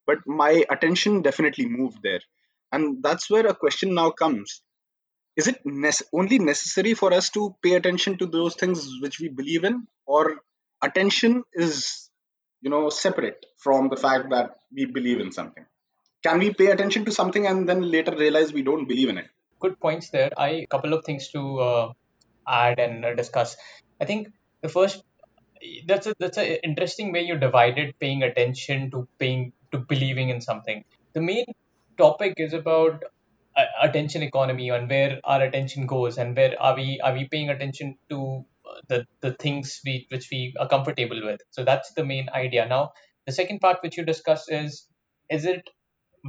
[0.06, 2.20] But my attention definitely moved there,
[2.72, 4.62] and that's where a question now comes.
[5.36, 9.28] Is it nece- only necessary for us to pay attention to those things which we
[9.28, 10.40] believe in or
[10.82, 12.10] attention is
[12.62, 15.66] you know separate from the fact that we believe in something?
[16.24, 19.28] Can we pay attention to something and then later realize we don't believe in it
[19.62, 20.30] good points there.
[20.36, 21.92] I a couple of things to uh,
[22.48, 23.56] add and uh, discuss.
[24.00, 24.28] I think
[24.62, 25.02] the first
[25.86, 30.40] that's a that's an interesting way you divided paying attention to paying to believing in
[30.40, 30.84] something.
[31.14, 31.44] The main
[31.98, 33.04] topic is about
[33.56, 37.50] uh, attention economy and where our attention goes and where are we are we paying
[37.50, 41.40] attention to uh, the the things we which we are comfortable with.
[41.50, 42.66] So that's the main idea.
[42.66, 42.92] Now
[43.26, 44.86] the second part which you discuss is
[45.30, 45.68] is it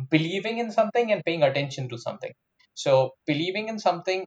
[0.10, 2.32] believing in something and paying attention to something.
[2.74, 4.26] So believing in something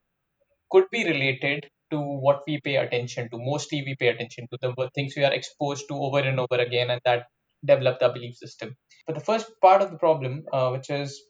[0.70, 3.38] could be related to what we pay attention to.
[3.38, 6.90] Mostly we pay attention to the things we are exposed to over and over again,
[6.90, 7.26] and that
[7.64, 8.76] develop the belief system.
[9.06, 11.22] But the first part of the problem, uh, which is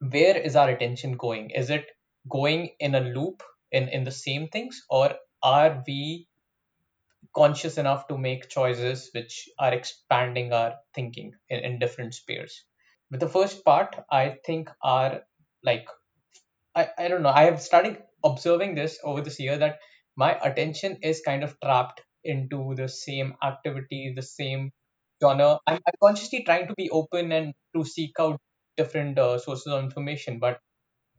[0.00, 1.50] where is our attention going?
[1.50, 1.86] Is it
[2.28, 6.28] going in a loop in, in the same things, or are we
[7.34, 12.64] conscious enough to make choices which are expanding our thinking in, in different spheres?
[13.10, 15.22] With the first part, I think are
[15.64, 15.88] like
[16.74, 17.30] I, I don't know.
[17.30, 19.78] I have started observing this over this year that
[20.16, 24.70] my attention is kind of trapped into the same activity, the same
[25.22, 25.58] genre.
[25.66, 28.38] I'm, I'm consciously trying to be open and to seek out
[28.76, 30.38] different uh, sources of information.
[30.38, 30.58] But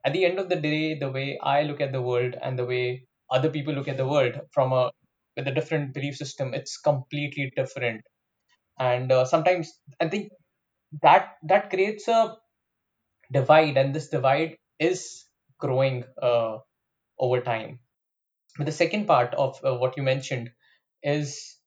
[0.06, 2.66] at the end of the day, the way I look at the world and the
[2.66, 4.92] way other people look at the world from a
[5.38, 8.02] with a different belief system, it's completely different.
[8.80, 10.32] And uh, sometimes I think
[11.02, 12.38] that that creates a
[13.32, 15.26] divide, and this divide is
[15.60, 16.58] growing uh,
[17.20, 17.80] over time.
[18.58, 20.52] But the second part of uh, what you mentioned
[21.04, 21.58] is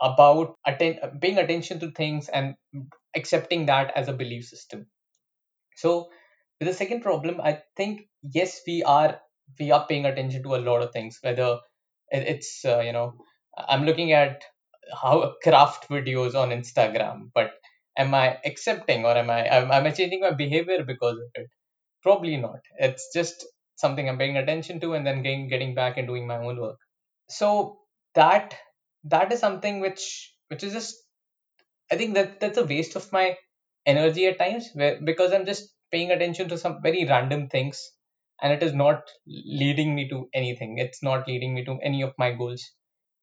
[0.00, 2.56] about atten- paying attention to things and
[3.16, 4.86] accepting that as a belief system.
[5.76, 6.10] So,
[6.58, 9.20] with the second problem, I think yes, we are
[9.58, 11.18] we are paying attention to a lot of things.
[11.20, 11.60] Whether
[12.10, 13.14] it's uh, you know,
[13.56, 14.44] I'm looking at
[15.02, 17.52] how craft videos on Instagram, but
[17.98, 21.50] am I accepting or am I am, am I changing my behavior because of it?
[22.02, 22.60] Probably not.
[22.78, 23.44] It's just
[23.76, 26.78] something I'm paying attention to and then getting getting back and doing my own work.
[27.28, 27.80] So
[28.14, 28.56] that
[29.04, 30.96] that is something which which is just
[31.92, 33.36] I think that that's a waste of my
[33.86, 37.92] energy at times where, because I'm just paying attention to some very random things
[38.42, 40.78] and it is not leading me to anything.
[40.78, 42.72] It's not leading me to any of my goals.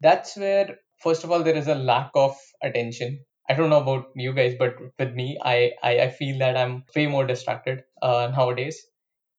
[0.01, 3.25] That's where first of all there is a lack of attention.
[3.49, 6.85] I don't know about you guys, but with me, I I, I feel that I'm
[6.95, 8.85] way more distracted uh, nowadays.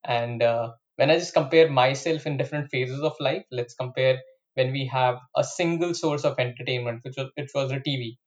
[0.05, 4.21] And uh, when I just compare myself in different phases of life, let's compare
[4.55, 8.19] when we have a single source of entertainment, which was which was the TV,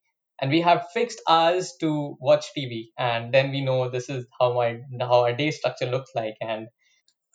[0.41, 4.53] and we have fixed hours to watch TV, and then we know this is how
[4.53, 6.67] my how our day structure looks like, and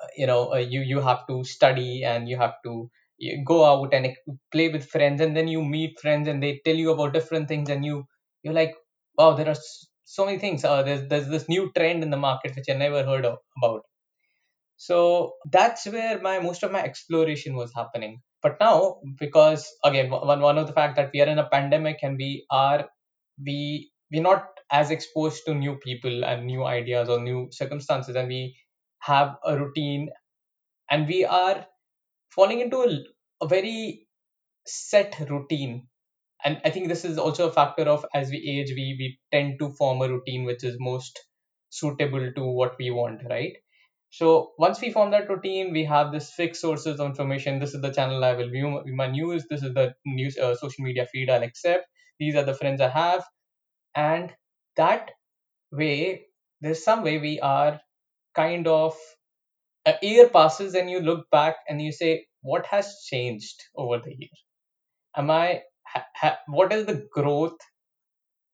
[0.03, 3.65] uh, you know uh, you you have to study and you have to you go
[3.65, 4.09] out and
[4.53, 7.69] play with friends, and then you meet friends and they tell you about different things,
[7.71, 8.07] and you
[8.43, 8.75] you're like,
[9.17, 9.57] wow, there are
[10.05, 10.65] so many things.
[10.65, 13.83] Uh, there's there's this new trend in the market which I never heard of, about.
[14.77, 18.23] So that's where my most of my exploration was happening.
[18.43, 21.99] But now because again one, one of the fact that we are in a pandemic
[22.03, 22.89] and we are
[23.45, 28.29] we we're not as exposed to new people and new ideas or new circumstances and
[28.29, 28.57] we
[29.01, 30.09] have a routine
[30.91, 31.67] and we are
[32.31, 34.07] falling into a, a very
[34.67, 35.89] set routine
[36.45, 39.59] and i think this is also a factor of as we age we we tend
[39.59, 41.21] to form a routine which is most
[41.71, 43.57] suitable to what we want right
[44.11, 47.59] so once we form that routine, we have this fixed sources of information.
[47.61, 49.47] This is the channel I will view my news.
[49.51, 51.87] This is the news uh, social media feed I'll accept.
[52.19, 53.25] These are the friends I have,
[53.95, 54.33] and
[54.77, 55.13] that
[55.73, 56.27] way,
[56.61, 57.81] there's some way we are
[58.35, 58.97] kind of
[59.87, 64.15] a year passes and you look back and you say, what has changed over the
[64.17, 64.31] year?
[65.17, 65.63] Am I?
[65.95, 67.59] Ha, ha, what is the growth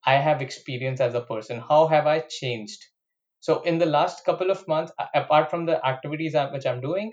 [0.06, 1.60] I have experienced as a person?
[1.60, 2.84] How have I changed?
[3.40, 7.12] So in the last couple of months, apart from the activities which I'm doing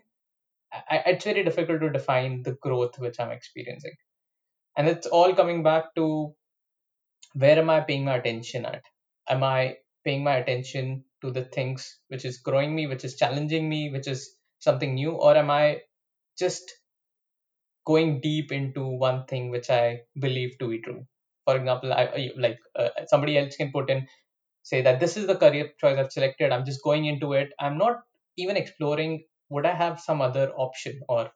[0.74, 3.94] I, it's very difficult to define the growth which I'm experiencing.
[4.78, 6.34] And it's all coming back to
[7.34, 8.84] where am I paying my attention at?
[9.30, 13.70] Am I paying my attention to the things which is growing me, which is challenging
[13.70, 15.82] me, which is something new, or am I
[16.38, 16.64] just
[17.86, 21.06] going deep into one thing which I believe to be true?
[21.46, 24.08] For example, I like uh, somebody else can put in
[24.64, 26.52] say that this is the career choice I've selected.
[26.52, 27.52] I'm just going into it.
[27.60, 28.02] I'm not
[28.38, 31.32] even exploring would I have some other option or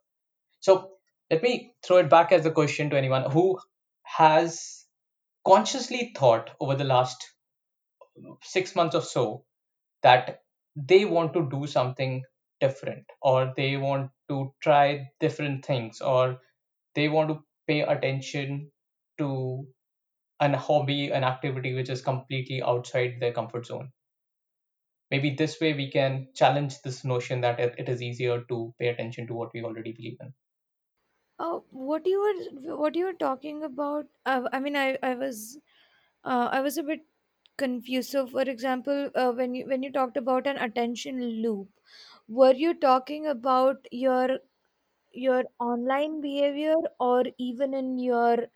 [0.62, 0.92] So
[1.32, 3.60] let me throw it back as a question to anyone who
[4.04, 4.86] has
[5.46, 7.24] consciously thought over the last
[8.44, 9.44] six months or so
[10.04, 10.42] that
[10.76, 12.24] they want to do something
[12.62, 16.42] different or they want to try different things or
[16.96, 18.72] they want to pay attention
[19.20, 19.68] to
[20.42, 23.94] an hobby, an activity which is completely outside their comfort zone.
[25.10, 29.26] Maybe this way we can challenge this notion that it, is easier to pay attention
[29.26, 30.36] to what we already believe in.
[31.40, 34.08] Uh, what you were what you were talking about?
[34.26, 35.58] I mean, I I was
[36.24, 37.06] uh, I was a bit
[37.58, 38.12] confused.
[38.12, 41.70] So, for example, uh, when you when you talked about an attention loop,
[42.28, 44.40] were you talking about your
[45.14, 48.48] your online behavior or even in your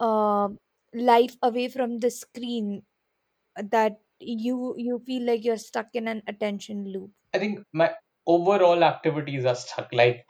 [0.00, 0.48] uh,
[0.94, 2.82] life away from the screen
[3.56, 7.10] that you you feel like you're stuck in an attention loop?
[7.34, 7.92] I think my
[8.26, 9.92] overall activities are stuck.
[9.92, 10.24] Like,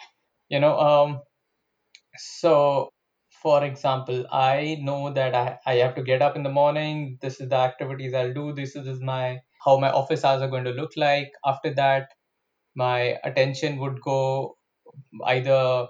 [0.48, 1.20] you know, um,
[2.16, 2.90] so
[3.42, 7.18] for example, I know that I, I have to get up in the morning.
[7.22, 8.52] This is the activities I'll do.
[8.52, 11.30] This is, this is my how my office hours are going to look like.
[11.44, 12.08] After that,
[12.74, 14.56] my attention would go
[15.26, 15.88] either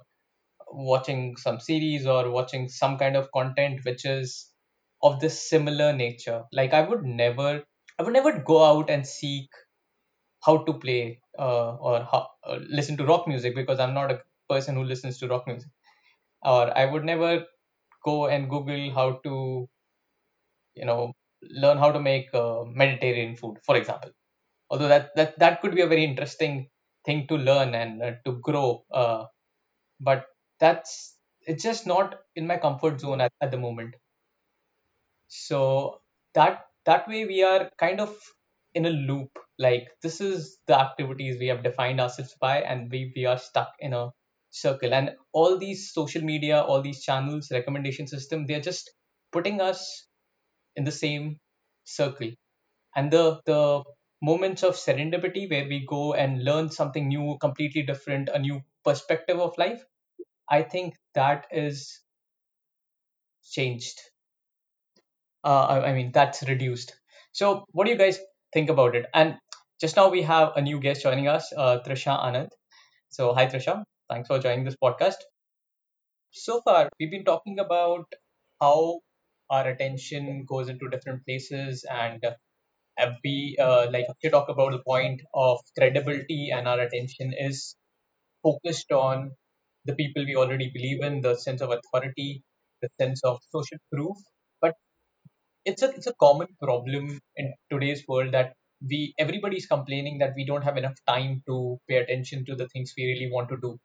[0.72, 4.52] watching some series or watching some kind of content which is
[5.02, 6.44] of this similar nature.
[6.52, 7.64] Like I would never,
[7.98, 9.48] I would never go out and seek
[10.44, 14.22] how to play uh, or how, uh, listen to rock music because I'm not a
[14.48, 15.70] person who listens to rock music.
[16.44, 17.44] Or I would never
[18.04, 19.68] go and Google how to,
[20.74, 21.12] you know,
[21.42, 24.10] learn how to make uh, Mediterranean food, for example.
[24.70, 26.68] Although that that that could be a very interesting
[27.04, 28.85] thing to learn and uh, to grow.
[28.92, 29.24] Uh,
[30.00, 30.26] but
[30.61, 33.94] that's it's just not in my comfort zone at, at the moment.
[35.28, 36.00] So
[36.35, 38.14] that that way we are kind of
[38.74, 39.30] in a loop.
[39.59, 43.72] Like this is the activities we have defined ourselves by and we, we are stuck
[43.78, 44.11] in a
[44.50, 44.92] circle.
[44.94, 48.90] And all these social media all these channels recommendation system they're just
[49.33, 50.06] putting us
[50.76, 51.38] in the same
[51.85, 52.30] circle.
[52.96, 53.85] And the the
[54.22, 59.38] moments of serendipity where we go and learn something new completely different a new perspective
[59.40, 59.85] of life
[60.50, 62.00] I think that is
[63.50, 64.00] changed.
[65.44, 66.94] Uh, I, I mean, that's reduced.
[67.33, 68.18] So, what do you guys
[68.52, 69.06] think about it?
[69.14, 69.37] And
[69.80, 72.50] just now we have a new guest joining us, uh, Trisha Anand.
[73.11, 73.85] So, hi, Trisha.
[74.11, 75.16] Thanks for joining this podcast.
[76.33, 78.12] So far, we've been talking about
[78.61, 79.00] how
[79.48, 82.20] our attention goes into different places and
[83.24, 87.76] we uh, like to talk about the point of credibility and our attention is
[88.42, 89.30] focused on
[89.84, 92.42] the people we already believe in, the sense of authority,
[92.82, 94.16] the sense of social proof.
[94.60, 94.74] But
[95.64, 98.54] it's a it's a common problem in today's world that
[98.88, 102.94] we everybody's complaining that we don't have enough time to pay attention to the things
[102.96, 103.78] we really want to do,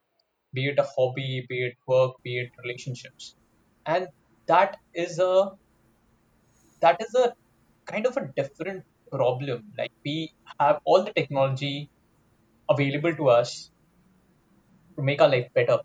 [0.53, 3.35] be it a hobby, be it work, be it relationships.
[3.85, 4.07] And
[4.47, 5.51] that is a
[6.81, 7.33] that is a
[7.85, 9.73] kind of a different problem.
[9.77, 11.89] Like we have all the technology
[12.69, 13.71] available to us
[14.97, 15.77] to make our life better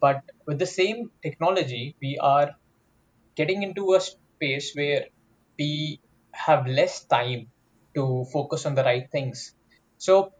[0.00, 2.52] But with the same technology, we are
[3.36, 5.06] getting into a space where
[5.58, 6.00] we
[6.34, 7.52] have less time
[7.96, 9.54] to focus on the right things.
[9.98, 10.32] So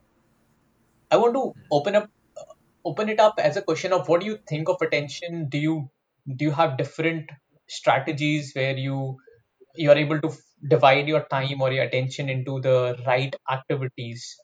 [1.11, 2.09] I want to open up
[2.85, 5.48] open it up as a question of what do you think of attention?
[5.48, 5.90] Do you
[6.37, 7.31] do you have different
[7.68, 9.18] strategies where you
[9.78, 10.30] you are able to
[10.68, 14.36] divide your time or your attention into the right activities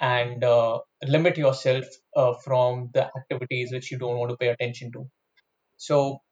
[0.00, 1.84] and uh, limit yourself
[2.16, 5.08] uh, from the activities which you don't want to pay attention to?
[5.76, 6.22] So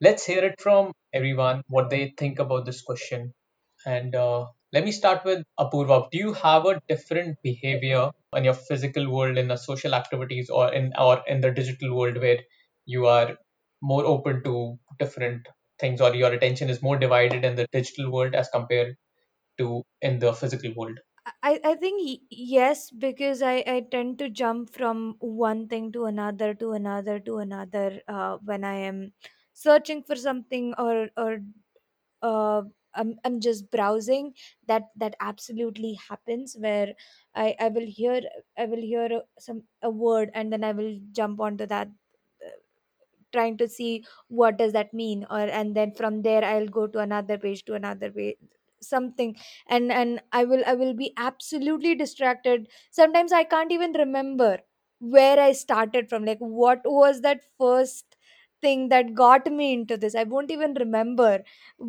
[0.00, 3.32] Let's hear it from everyone what they think about this question.
[3.86, 6.10] And uh, let me start with Apurva.
[6.10, 10.72] Do you have a different behavior in your physical world, in the social activities, or
[10.72, 12.40] in or in the digital world where
[12.86, 13.38] you are
[13.82, 15.46] more open to different
[15.78, 18.96] things, or your attention is more divided in the digital world as compared
[19.58, 21.00] to in the physical world?
[21.42, 26.54] I, I think yes because I, I tend to jump from one thing to another
[26.54, 29.12] to another to another uh, when I am
[29.52, 31.40] searching for something or or
[32.22, 32.62] uh,
[32.94, 34.34] I'm, I'm just browsing
[34.68, 36.94] that that absolutely happens where
[37.34, 38.22] I, I will hear
[38.58, 41.88] I will hear some a word and then I will jump onto that
[43.32, 46.98] trying to see what does that mean or and then from there i'll go to
[46.98, 48.36] another page to another page
[48.80, 49.36] something.
[49.68, 52.68] And and i will i will be absolutely distracted.
[52.90, 54.58] Sometimes i can't even remember
[55.00, 58.16] where i started from like what was that first
[58.60, 60.14] thing that got me into this?
[60.14, 61.42] I won't even remember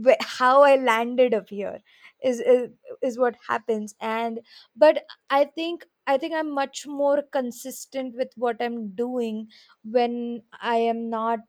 [0.06, 1.80] wh- how i landed up here
[2.24, 2.70] is, is
[3.02, 3.96] is what happens.
[4.02, 4.40] And
[4.76, 9.48] but i think i think i'm much more consistent with what i'm doing
[9.84, 11.40] when I am not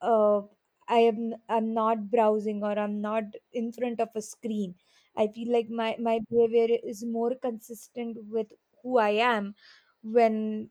[0.00, 0.42] uh,
[0.88, 4.74] I am I'm not browsing or I'm not in front of a screen.
[5.16, 8.52] I feel like my my behavior is more consistent with
[8.82, 9.54] who I am
[10.02, 10.70] when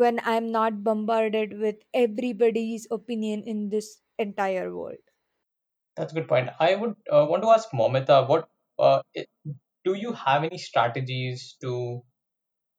[0.00, 4.98] when i'm not bombarded with everybody's opinion in this entire world
[5.96, 6.50] That's a good point.
[6.60, 9.02] I would uh, want to ask Momita, what uh,
[9.88, 11.74] do you have any strategies to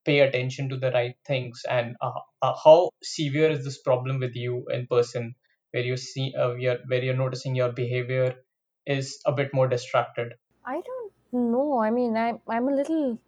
[0.05, 4.35] pay attention to the right things, and uh, uh, how severe is this problem with
[4.35, 5.33] you in person,
[5.71, 8.35] where you see uh, you're, where you're noticing your behavior
[8.85, 10.33] is a bit more distracted?
[10.65, 11.13] I don't
[11.51, 11.79] know.
[11.79, 13.19] I mean, I'm I'm a little.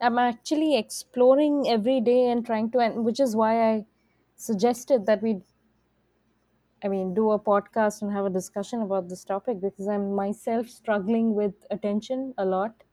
[0.00, 3.84] I'm actually exploring every day and trying to, and which is why I
[4.36, 5.34] suggested that we,
[6.82, 10.68] I mean, do a podcast and have a discussion about this topic because I'm myself
[10.68, 12.84] struggling with attention a lot.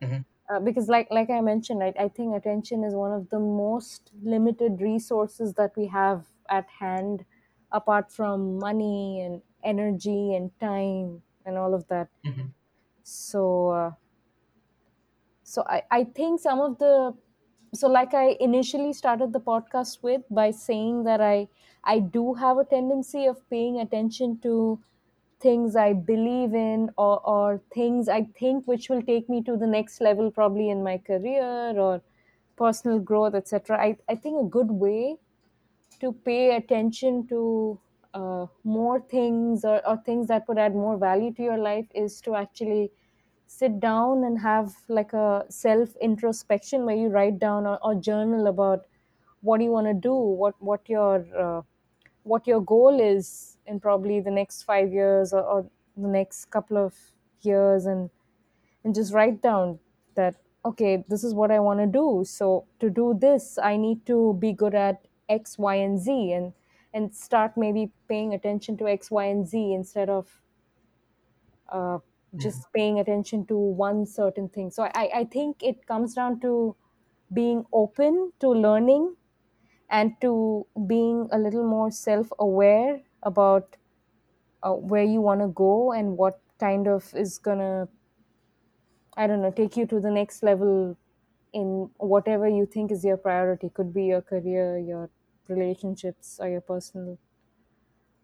[0.00, 3.40] hmm Uh, because, like like I mentioned, I, I think attention is one of the
[3.40, 7.24] most limited resources that we have at hand,
[7.72, 12.08] apart from money and energy and time and all of that.
[12.24, 12.48] hmm
[13.04, 13.68] So.
[13.70, 13.92] Uh,
[15.42, 17.16] so I, I think some of the
[17.74, 21.48] so like i initially started the podcast with by saying that i
[21.94, 24.54] i do have a tendency of paying attention to
[25.40, 29.66] things i believe in or, or things i think which will take me to the
[29.66, 32.00] next level probably in my career or
[32.56, 35.16] personal growth etc I, I think a good way
[36.00, 37.78] to pay attention to
[38.14, 42.20] uh, more things or, or things that would add more value to your life is
[42.22, 42.90] to actually
[43.46, 48.46] sit down and have like a self introspection where you write down or, or journal
[48.46, 48.86] about
[49.42, 51.62] what do you want to do what what your uh,
[52.26, 56.76] what your goal is in probably the next five years or, or the next couple
[56.76, 56.94] of
[57.42, 58.10] years and
[58.84, 59.78] and just write down
[60.14, 62.24] that okay this is what i want to do.
[62.24, 66.52] So to do this i need to be good at x y and z and
[66.94, 70.42] and start maybe paying attention to x y and z instead of
[71.68, 71.98] uh,
[72.36, 74.70] just paying attention to one certain thing.
[74.70, 76.76] So I, I think it comes down to
[77.32, 79.16] being open to learning
[79.90, 83.76] and to being a little more self-aware about
[84.62, 87.88] uh, where you want to go and what kind of is gonna
[89.16, 90.96] I don't know, take you to the next level
[91.52, 93.68] in whatever you think is your priority.
[93.70, 95.10] Could be your career, your
[95.48, 97.18] relationships, or your personal.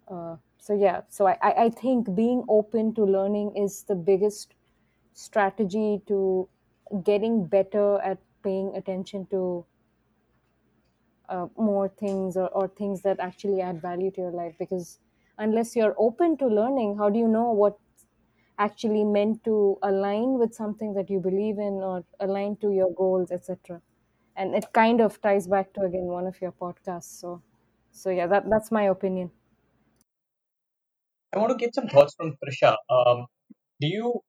[0.09, 4.55] Uh, so yeah, so I I think being open to learning is the biggest
[5.15, 6.49] strategy to
[7.05, 9.67] getting better at paying attention to
[11.33, 14.55] uh, more things or, or things that actually add value to your life.
[14.59, 14.99] Because
[15.39, 17.79] unless you're open to learning, how do you know what
[18.59, 23.33] actually meant to align with something that you believe in or align to your goals
[23.33, 23.81] etc
[24.37, 27.43] and it kind of ties back to again one of your podcasts so
[27.91, 29.31] so yeah that that's my opinion
[31.35, 32.77] I want to get some thoughts from Trisha.
[32.91, 33.27] Um,
[33.81, 34.21] do you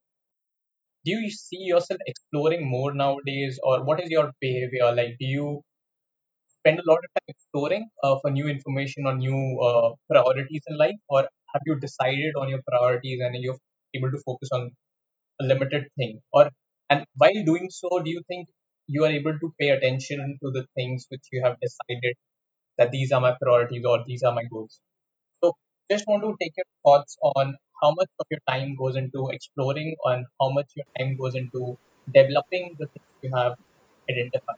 [1.06, 5.18] do you see yourself exploring more nowadays, or what is your behavior like?
[5.20, 5.62] Do you
[6.64, 9.39] spend a lot of time exploring uh, for new information or new
[9.70, 11.22] uh, priorities in life, or
[11.53, 13.59] have you decided on your priorities and you're
[13.95, 14.72] able to focus on
[15.41, 16.22] a limited thing?
[16.34, 16.49] Or
[16.89, 18.47] and while doing so, do you think
[18.88, 22.16] you are able to pay attention to the things which you have decided
[22.78, 24.80] that these are my priorities or these are my goals?
[25.43, 25.53] So
[25.91, 29.95] just want to take your thoughts on how much of your time goes into exploring
[30.05, 31.78] and how much your time goes into
[32.14, 33.55] developing the things you have
[34.09, 34.57] identified.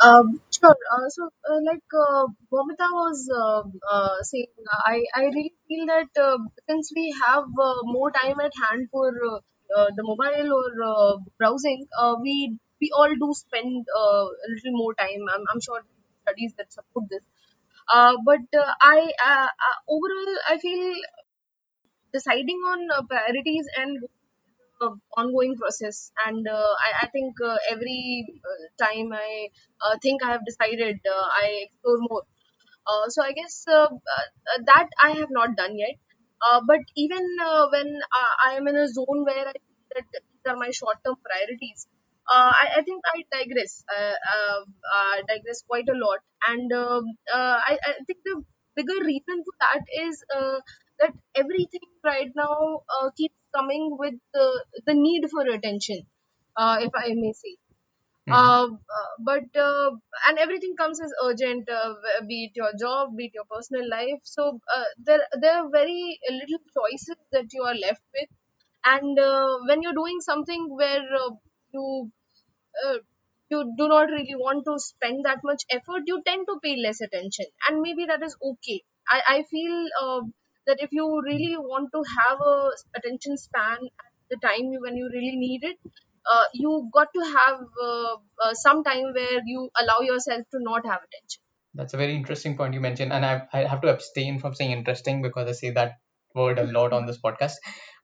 [0.00, 0.76] Um, sure.
[0.94, 4.46] Uh, so, uh, like uh, Bobita was uh, uh, saying,
[4.86, 6.38] I, I really feel that uh,
[6.68, 9.38] since we have uh, more time at hand for uh,
[9.76, 14.78] uh, the mobile or uh, browsing, uh, we we all do spend uh, a little
[14.78, 15.20] more time.
[15.34, 15.80] I'm, I'm sure
[16.22, 17.22] studies that support this.
[17.92, 20.94] Uh, but uh, I uh, uh, overall I feel
[22.12, 23.98] deciding on uh, priorities and
[24.80, 29.48] uh, ongoing process and uh, I, I think uh, every uh, time i
[29.84, 32.22] uh, think i have decided uh, i explore more
[32.86, 35.96] uh, so I guess uh, uh, that I have not done yet.
[36.40, 40.04] Uh, but even uh, when uh, I am in a zone where I feel that
[40.12, 41.86] these are my short-term priorities,
[42.30, 43.82] uh, I, I think I digress.
[43.92, 44.60] Uh, uh,
[44.94, 48.42] I digress quite a lot, and um, uh, I, I think the
[48.76, 50.60] bigger reason for that is uh,
[51.00, 56.06] that everything right now uh, keeps coming with the, the need for attention,
[56.56, 57.56] uh, if I may say.
[58.26, 58.48] Hmm.
[58.48, 58.68] Uh,
[58.98, 59.90] uh, but uh,
[60.28, 61.94] and everything comes as urgent uh,
[62.28, 64.20] be it your job be it your personal life.
[64.24, 68.28] So uh, there there are very little choices that you are left with.
[68.84, 71.30] And uh, when you're doing something where uh,
[71.72, 72.12] you
[72.86, 72.98] uh,
[73.50, 77.00] you do not really want to spend that much effort you tend to pay less
[77.00, 77.46] attention.
[77.68, 78.82] And maybe that is okay.
[79.08, 80.20] I, I feel uh,
[80.68, 82.56] that if you really want to have a
[83.00, 85.78] attention span at the time when you really need it
[86.32, 90.84] uh, you got to have uh, uh, some time where you allow yourself to not
[90.94, 91.42] have attention
[91.78, 94.72] That's a very interesting point you mentioned, and I, I have to abstain from saying
[94.76, 95.92] interesting because I say that
[96.34, 97.58] word a lot on this podcast.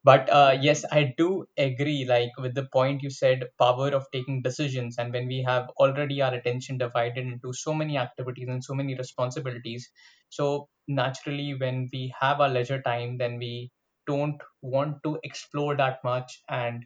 [0.05, 4.41] But uh, yes, I do agree, like with the point you said, power of taking
[4.43, 8.75] decisions, and when we have already our attention divided into so many activities and so
[8.75, 9.91] many responsibilities,
[10.29, 13.73] so naturally, when we have our leisure time, then we
[14.07, 16.85] don't want to explore that much and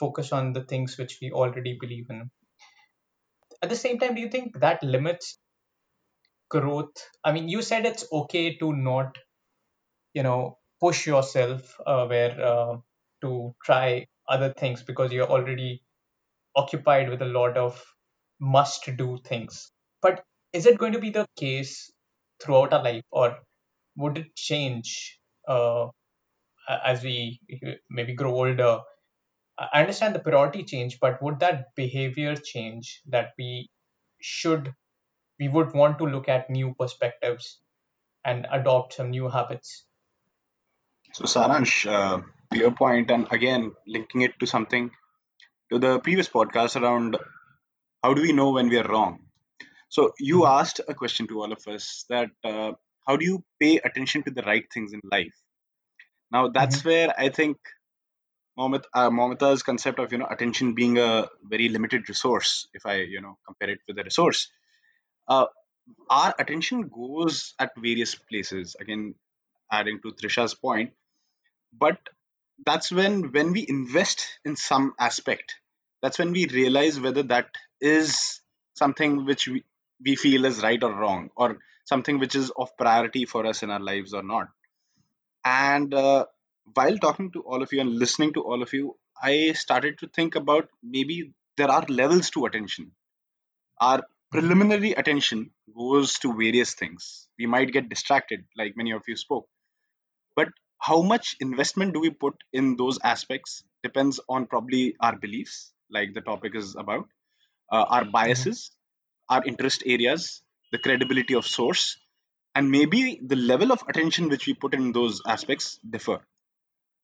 [0.00, 2.30] focus on the things which we already believe in.
[3.60, 5.38] At the same time, do you think that limits
[6.54, 9.18] growth i mean you said it's okay to not
[10.14, 12.76] you know push yourself uh, where uh,
[13.22, 15.82] to try other things because you're already
[16.56, 17.82] occupied with a lot of
[18.40, 19.70] must do things
[20.02, 21.90] but is it going to be the case
[22.42, 23.38] throughout our life or
[23.96, 25.18] would it change
[25.48, 25.88] uh,
[26.84, 27.40] as we
[27.90, 28.80] maybe grow older
[29.58, 33.70] i understand the priority change but would that behavior change that we
[34.20, 34.74] should
[35.40, 37.60] we would want to look at new perspectives
[38.24, 39.86] and adopt some new habits.
[41.12, 44.90] So, Saransh, uh, to your point, and again linking it to something
[45.72, 47.16] to the previous podcast around
[48.02, 49.20] how do we know when we are wrong?
[49.90, 50.46] So, you Mhm.
[50.46, 52.72] asked a question to all of us that uh,
[53.06, 55.34] how do you pay attention to the right things in life?
[56.32, 56.84] Now, that's Mhm.
[56.84, 57.58] where I think
[58.94, 63.20] uh, Momita's concept of you know attention being a very limited resource, if I you
[63.20, 64.48] know compare it with a resource,
[65.28, 65.46] uh,
[66.10, 68.76] our attention goes at various places.
[68.80, 69.14] Again,
[69.70, 70.92] adding to Trisha's point,
[71.72, 71.98] but
[72.64, 75.56] that's when when we invest in some aspect
[76.02, 77.48] that's when we realize whether that
[77.80, 78.40] is
[78.74, 79.64] something which we,
[80.04, 83.70] we feel is right or wrong or something which is of priority for us in
[83.70, 84.48] our lives or not.
[85.44, 86.26] And uh,
[86.74, 90.08] while talking to all of you and listening to all of you i started to
[90.08, 92.92] think about maybe there are levels to attention.
[93.80, 97.28] Our preliminary attention goes to various things.
[97.38, 99.48] We might get distracted like many of you spoke.
[100.36, 100.48] But
[100.88, 106.14] how much investment do we put in those aspects depends on probably our beliefs like
[106.14, 107.06] the topic is about
[107.72, 108.12] uh, our Mhm.
[108.18, 108.60] biases
[109.30, 110.26] our interest areas
[110.72, 111.86] the credibility of source
[112.54, 113.02] and maybe
[113.32, 116.18] the level of attention which we put in those aspects differ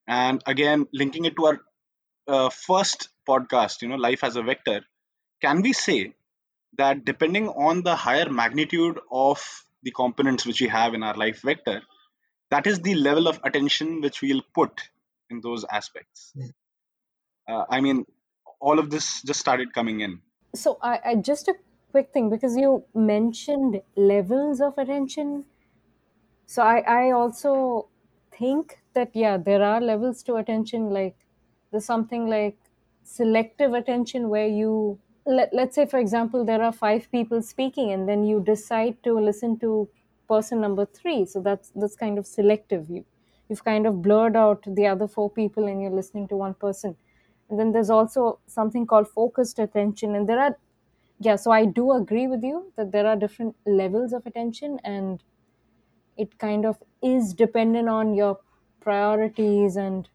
[0.07, 1.59] and again linking it to our
[2.29, 4.81] uh, first podcast you know life as a vector
[5.43, 6.12] can we say
[6.79, 9.43] that depending on the higher magnitude of
[9.83, 11.83] the components which we have in our life vector
[12.51, 14.88] that is the level of attention which we'll put
[15.30, 16.53] in those aspects Mhm.
[17.49, 18.05] uh, i mean
[18.61, 20.20] all of this just started coming in
[20.61, 21.55] So I, I just a
[21.94, 22.70] quick thing because you
[23.09, 23.74] mentioned
[24.11, 25.28] levels of attention.
[26.46, 27.88] So I, I also
[28.32, 30.90] think that yeah, there are levels to attention.
[30.90, 31.16] Like
[31.70, 32.57] there's something like
[33.05, 38.09] selective attention where you let, let's say for example there are five people speaking and
[38.09, 39.88] then you decide to listen to
[40.29, 41.24] person number three.
[41.26, 42.89] So that's that's kind of selective.
[42.91, 43.05] You
[43.49, 46.97] you've kind of blurred out the other four people and you're listening to one person.
[47.51, 50.14] And then there's also something called focused attention.
[50.14, 50.57] And there are
[51.20, 55.22] yeah so i do agree with you that there are different levels of attention and
[56.16, 58.41] it kind of is dependent on your
[58.81, 60.09] priorities and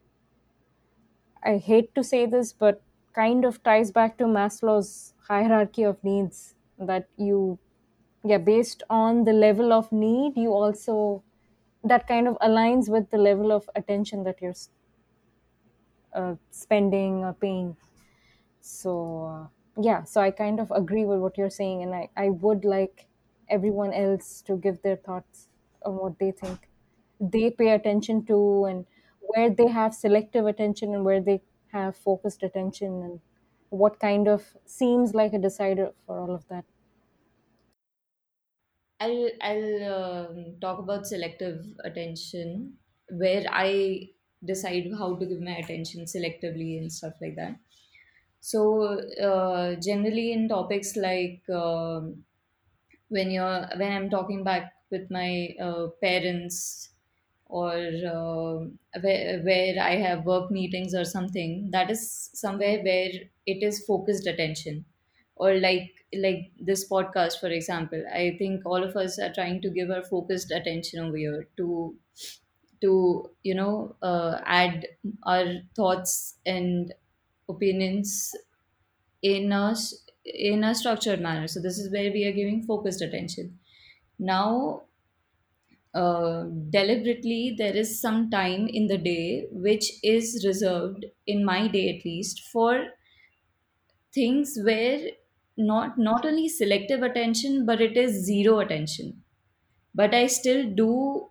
[1.42, 2.82] i hate to say this but
[3.18, 4.90] kind of ties back to maslow's
[5.28, 6.40] hierarchy of needs
[6.78, 7.58] that you
[8.24, 11.22] yeah based on the level of need you also
[11.84, 14.54] that kind of aligns with the level of attention that you're
[16.12, 17.76] uh, spending or paying.
[18.60, 19.48] So uh,
[19.82, 23.08] yeah so i kind of agree with what you're saying and I, I would like
[23.48, 25.48] everyone else to give their thoughts
[25.84, 26.68] on what they think.
[27.20, 28.86] They pay attention to and
[29.20, 33.20] where they have selective attention and where they have focused attention and
[33.70, 36.64] what kind of seems like a decider for all of that
[39.00, 42.78] I'll I'll um, talk about selective attention,
[43.10, 44.10] where I
[44.44, 47.58] decide how to give my attention selectively and stuff like that.
[48.40, 52.24] So uh, generally in topics like um,
[53.08, 56.90] when you're when I'm talking back with my uh, parents
[57.46, 58.66] or uh,
[59.00, 63.10] where, where I have work meetings or something, that is somewhere where
[63.46, 64.86] it is focused attention.
[65.36, 69.70] Or like like this podcast, for example, I think all of us are trying to
[69.70, 71.98] give our focused attention over here to
[72.82, 74.86] to you know uh, add
[75.24, 76.94] our thoughts and
[77.48, 78.34] opinions
[79.22, 79.74] in a
[80.24, 81.48] in a structured manner.
[81.48, 83.60] So this is where we are giving focused attention.
[84.18, 84.84] Now
[85.94, 91.96] uh, deliberately there is some time in the day which is reserved in my day
[91.96, 92.88] at least for
[94.12, 95.08] things where
[95.56, 99.22] not not only selective attention but it is zero attention.
[99.94, 101.30] But i still do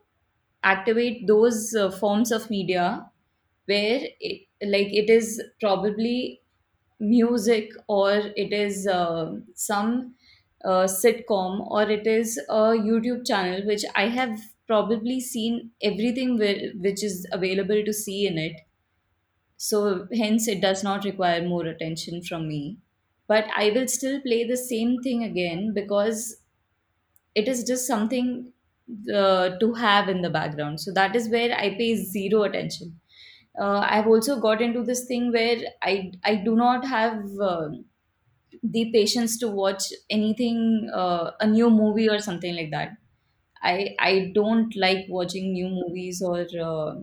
[0.63, 3.11] activate those uh, forms of media
[3.65, 6.41] where it, like it is probably
[6.99, 8.11] music or
[8.45, 10.15] it is uh, some
[10.65, 16.71] uh, sitcom or it is a youtube channel which i have probably seen everything whi-
[16.87, 18.61] which is available to see in it.
[19.57, 22.77] So hence it does not require more attention from me
[23.27, 26.37] but i will still play the same thing again because
[27.35, 28.51] it is just something
[29.13, 30.79] uh, to have in the background.
[30.81, 32.99] So that is where i pay zero attention.
[33.59, 37.69] Uh, i've also got into this thing where i i do not have uh,
[38.63, 42.97] the patience to watch anything uh, a new movie or something like that.
[43.61, 46.95] I i don't like watching new movies or uh,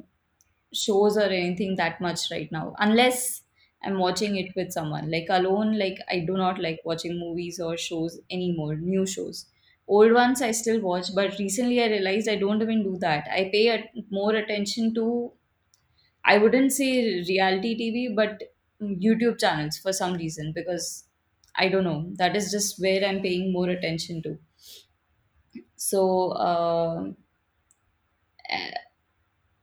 [0.75, 2.75] shows or anything that much right now.
[2.79, 3.43] Unless
[3.83, 7.77] i'm watching it with someone like alone like i do not like watching movies or
[7.77, 9.47] shows anymore new shows.
[9.89, 13.27] Old ones i still watch but recently i realized i don't even do that.
[13.31, 15.33] I pay more attention to
[16.25, 16.89] i wouldn't say
[17.29, 18.43] reality tv but
[19.07, 21.05] youtube channels for some reason because
[21.57, 22.13] i don't know.
[22.17, 24.39] That is just where i'm paying more attention to.
[25.77, 27.13] So uh,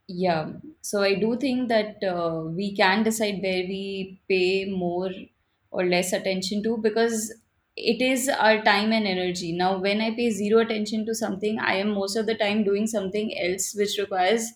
[0.09, 5.11] Yeah, so I do think that uh, we can decide where we pay more
[5.69, 7.33] or less attention to because
[7.75, 9.51] it is our time and energy.
[9.51, 12.87] Now, when I pay zero attention to something, I am most of the time doing
[12.87, 14.49] something else which requires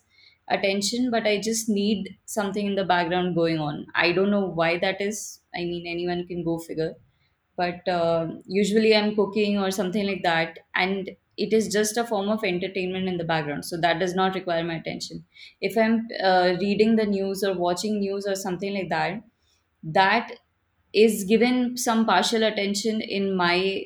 [0.47, 3.87] attention, but I just need something in the background going on.
[3.93, 5.41] I don't know why that is.
[5.53, 6.95] I mean, anyone can go figure
[7.57, 12.29] but uh, usually i'm cooking or something like that and it is just a form
[12.29, 13.65] of entertainment in the background.
[13.65, 15.25] So that does not require my attention.
[15.61, 19.23] If i'm uh, reading the news or watching news or something like that
[19.83, 20.33] that
[20.93, 23.85] is given some partial attention in my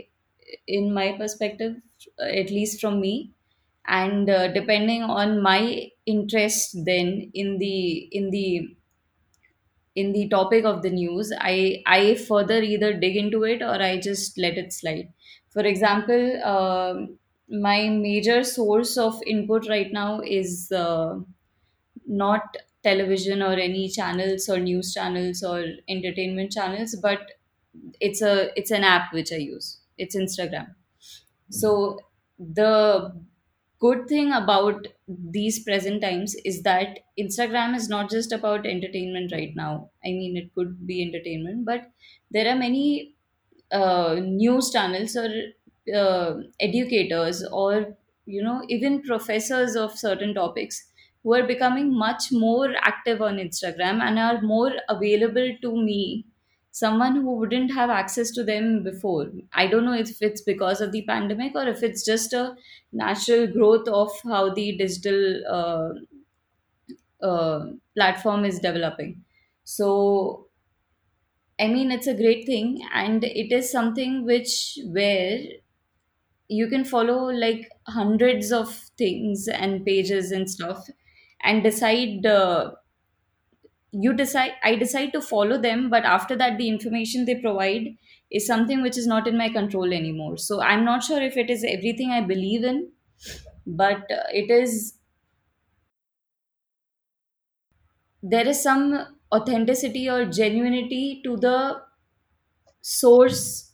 [0.67, 1.75] in my perspective
[2.19, 3.31] uh, at least from me.
[3.87, 8.75] And uh, depending on my interest then in the in the
[9.95, 13.97] in the topic of the news i i further either dig into it or i
[13.99, 15.11] just let it slide.
[15.49, 17.17] For example um
[17.49, 21.15] my major source of input right now is uh,
[22.07, 27.33] not television or any channels or news channels or entertainment channels but
[27.99, 29.79] it's a it's an app which i use.
[29.97, 30.75] It's instagram.
[31.51, 31.99] So
[32.39, 33.13] the
[33.79, 39.53] good thing about these present times is that Instagram is not just about entertainment right
[39.55, 39.91] now.
[40.03, 41.91] I mean, it could be entertainment, but
[42.31, 43.15] there are many
[43.71, 45.29] uh, news channels or
[45.93, 50.87] uh, educators or you know even professors of certain topics
[51.23, 56.25] who are becoming much more active on Instagram and are more available to me
[56.71, 59.31] someone who wouldn't have access to them before.
[59.53, 62.57] I don't know if it's because of the pandemic or if it's just a
[62.91, 65.93] natural growth of how the digital uh,
[67.21, 69.23] uh, platform is developing.
[69.63, 70.47] So
[71.59, 75.39] i mean it's a great thing and it is something which where
[76.47, 80.85] you can follow like hundreds of things and pages and stuff
[81.43, 82.71] and decide uh,
[84.05, 87.87] you decide i decide to follow them but after that the information they provide
[88.31, 90.35] is something which is not in my control anymore.
[90.37, 92.91] So i'm not sure if it is everything i believe in
[93.65, 94.95] but uh, it is
[98.21, 101.81] there is some authenticity or genuinity to the
[102.81, 103.73] source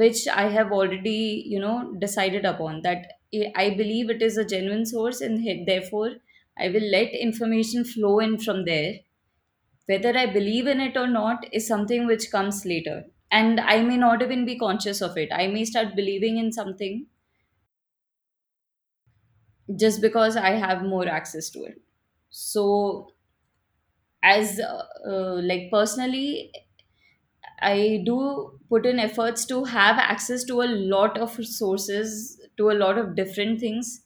[0.00, 3.12] which i have already you know decided upon that
[3.64, 6.10] i believe it is a genuine source and he- therefore
[6.58, 8.94] i will let information flow in from there.
[9.86, 13.04] Whether i believe in it or not is something which comes later.
[13.30, 15.30] And i may not even be conscious of it.
[15.32, 17.06] I may start believing in something
[19.76, 21.80] just because i have more access to it.
[22.30, 23.12] So
[24.22, 26.52] as uh, uh, like personally
[27.62, 28.16] i do
[28.68, 33.14] put in efforts to have access to a lot of resources to a lot of
[33.16, 34.04] different things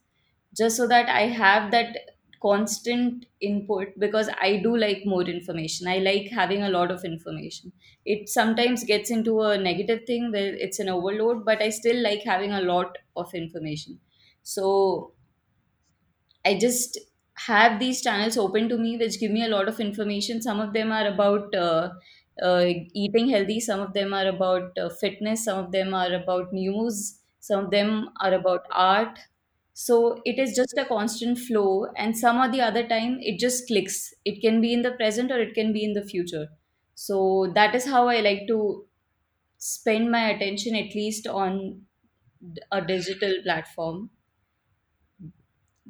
[0.57, 1.97] just so that i have that
[2.43, 5.89] constant input because i do like more information.
[5.89, 7.73] I like having a lot of information.
[8.05, 12.23] It sometimes gets into a negative thing where it's an overload but i still like
[12.23, 14.01] having a lot of information.
[14.43, 15.15] So
[16.45, 16.99] I just
[17.47, 20.41] have these channels open to me, which give me a lot of information.
[20.41, 21.91] Some of them are about uh,
[22.43, 22.65] uh,
[22.95, 27.21] eating healthy, some of them are about uh, fitness, some of them are about news,
[27.41, 29.19] some of them are about art.
[29.75, 33.67] So it is just a constant flow, and some or the other time it just
[33.67, 34.15] clicks.
[34.25, 36.47] It can be in the present or it can be in the future.
[37.05, 37.17] so
[37.57, 38.57] that is how i like to
[39.59, 41.59] spend my attention at least on
[42.73, 44.11] a digital platform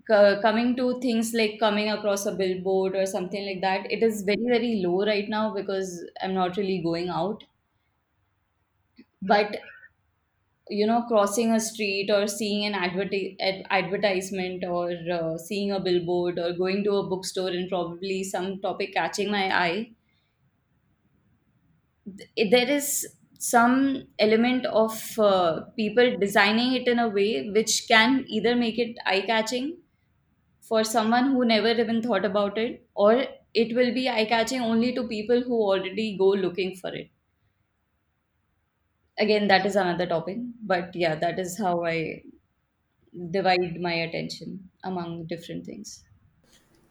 [0.09, 4.22] Co- coming to things like coming across a billboard or something like that it is
[4.22, 5.92] very very low right now because
[6.22, 7.44] i'm not really going out.
[9.22, 9.57] But
[10.68, 15.80] you know crossing a street or seeing an adverti- ad- advertisement or uh, seeing a
[15.80, 19.90] billboard or going to a bookstore and probably some topic catching my eye
[22.18, 23.07] th- there is
[23.38, 28.96] some element of uh, people designing it in a way which can either make it
[29.04, 29.76] eye catching
[30.68, 33.12] for someone who never even thought about it or
[33.54, 37.10] it will be eye catching only to people who already go looking for it
[39.18, 42.22] again that is another topic but yeah that is how i
[43.32, 46.04] divide my attention among different things.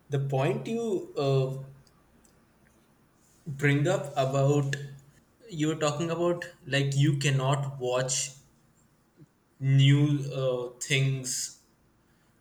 [0.09, 1.63] The point you uh,
[3.47, 4.76] bring up about
[5.49, 8.32] you were talking about like you cannot watch
[9.59, 11.55] new uh, things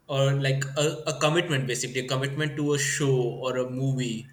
[0.09, 4.27] or like a, a commitment basically a commitment to a show or a movie.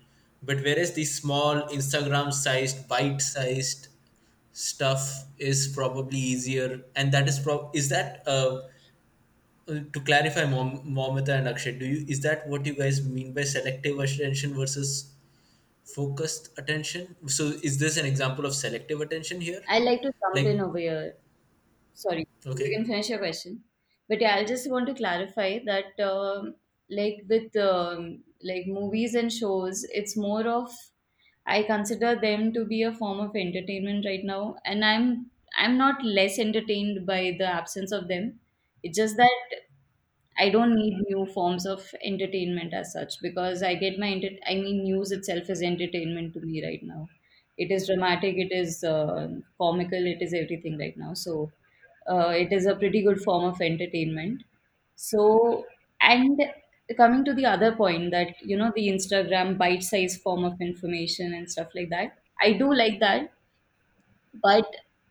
[0.44, 3.88] But whereas the small instagram sized bite sized
[4.54, 8.62] stuff is probably easier and that is pro- is that uh,
[9.68, 13.34] uh, to clarify Mom- Momita and Akshay do you is that what you guys mean
[13.34, 15.14] by selective attention versus
[15.84, 17.16] focused attention?
[17.28, 19.64] So is this an example of selective attention here?
[19.68, 21.18] I like to jump like in over here.
[21.94, 23.64] Sorry, you okay can finish your question.
[24.12, 26.55] But yeah, I just want to clarify that, um,
[26.89, 30.72] like with um, like movies and shows, it's more of
[31.45, 36.03] I consider them to be a form of entertainment right now, and I'm I'm not
[36.03, 38.39] less entertained by the absence of them.
[38.84, 39.39] It's just that
[40.38, 44.55] I don't need new forms of entertainment as such because I get my enter- I
[44.55, 47.07] mean news itself is entertainment to me right now.
[47.57, 51.14] It is dramatic, it is uh, comical, it is everything right now.
[51.14, 51.51] So
[52.10, 54.43] uh, it is a pretty good form of entertainment.
[54.95, 55.66] So
[56.02, 56.41] and
[56.97, 61.49] coming to the other point that you know the Instagram bite-sized form of information and
[61.49, 63.32] stuff like that, I do like that
[64.43, 64.66] but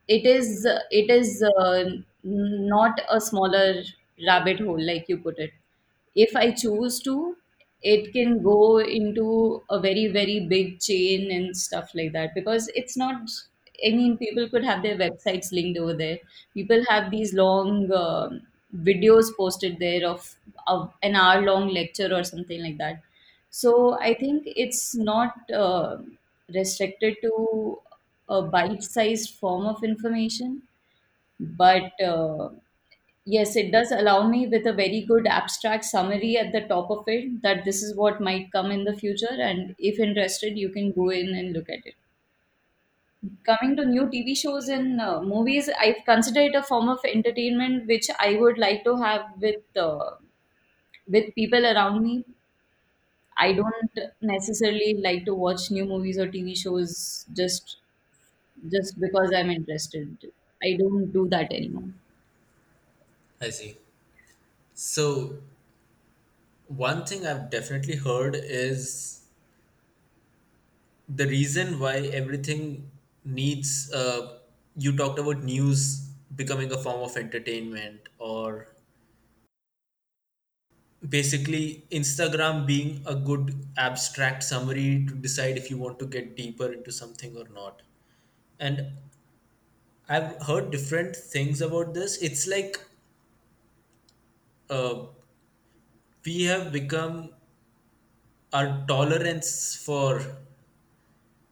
[0.09, 1.85] it is it is uh,
[2.25, 3.83] not a smaller
[4.27, 5.53] rabbit hole like you put it
[6.15, 7.37] if i choose to
[7.83, 12.97] it can go into a very very big chain and stuff like that because it's
[12.97, 13.31] not
[13.87, 16.19] i mean people could have their websites linked over there.
[16.55, 18.31] People have these long uh,
[18.75, 20.35] videos posted there of,
[20.67, 23.03] of an hour long lecture or something like that.
[23.51, 25.99] So i think it's not uh,
[26.55, 27.81] restricted to
[28.29, 30.63] a bite-sized form of information
[31.41, 32.51] but uh,
[33.25, 37.05] yes it does allow me with a very good abstract summary at the top of
[37.09, 40.93] it that this is what might come in the future and if interested you can
[40.93, 41.95] go in and look at it
[43.49, 47.87] coming to new tv shows and uh, movies i consider it a form of entertainment
[47.87, 50.11] which i would like to have with uh,
[51.17, 52.17] with people around me
[53.45, 53.99] i don't
[54.33, 56.95] necessarily like to watch new movies or tv shows
[57.41, 57.77] just
[58.73, 60.33] just because I'm interested.
[60.63, 61.91] I don't do that anymore.
[63.41, 63.77] i see
[64.75, 65.39] so
[66.69, 69.27] one thing i've definitely heard is
[71.09, 72.90] the reason why everything
[73.25, 74.39] needs uh,
[74.77, 78.69] you talked about news becoming a form of entertainment or
[81.15, 86.73] basically instagram being a good abstract summary to decide if you want to get deeper
[86.73, 87.83] into something or not.
[88.59, 88.93] And
[90.11, 92.21] i've heard different things about this.
[92.23, 92.77] It's like
[94.71, 95.07] uh,
[96.25, 97.35] we have become
[98.53, 100.21] our tolerance for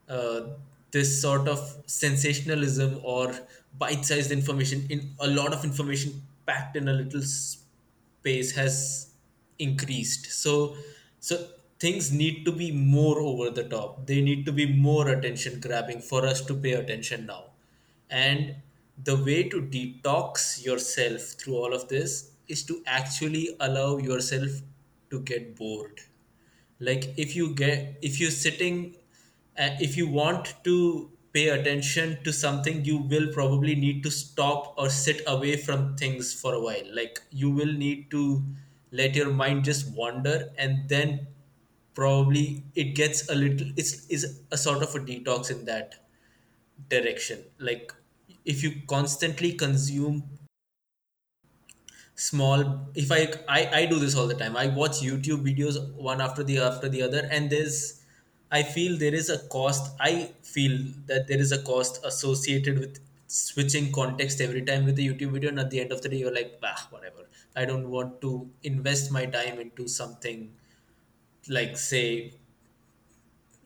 [0.08, 0.56] uh,
[0.90, 3.34] this sort of sensationalism or
[3.78, 9.10] bite-sized information in a lot of information packed in a little space has
[9.58, 10.32] increased.
[10.32, 10.76] So
[11.20, 14.06] so things need to be more over the top.
[14.06, 17.44] They need to be more attention grabbing for us to pay attention now.
[18.10, 18.56] And
[19.04, 24.50] the way to detox yourself through all of this is to actually allow yourself
[25.10, 26.00] to get bored.
[26.80, 28.96] Like if you get if you're sitting
[29.58, 34.74] uh, if you want to pay attention to something you will probably need to stop
[34.78, 36.94] or sit away from things for a while.
[36.94, 38.42] Like you will need to
[38.90, 41.26] let your mind just wander and then
[41.94, 45.96] probably it gets a little it's is a sort of a detox in that
[46.88, 47.44] direction.
[47.58, 47.92] Like
[48.44, 50.22] if you constantly consume
[52.14, 54.56] small if I, I i do this all the time.
[54.56, 57.97] I watch youtube videos one after the after the other and there's
[58.50, 59.94] I feel there is a cost.
[60.00, 65.02] I feel that there is a cost associated with switching context every time with a
[65.02, 67.28] YouTube video, and at the end of the day, you're like, bah, whatever.
[67.54, 70.54] I don't want to invest my time into something
[71.48, 72.34] like, say,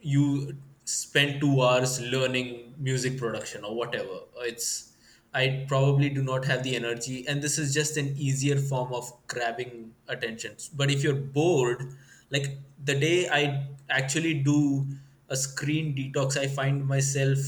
[0.00, 4.20] you spend two hours learning music production or whatever.
[4.38, 4.92] It's
[5.34, 9.10] I probably do not have the energy, and this is just an easier form of
[9.28, 10.56] grabbing attention.
[10.74, 11.96] But if you're bored,
[12.32, 14.86] like the day I actually do
[15.28, 17.38] a screen detox, I find myself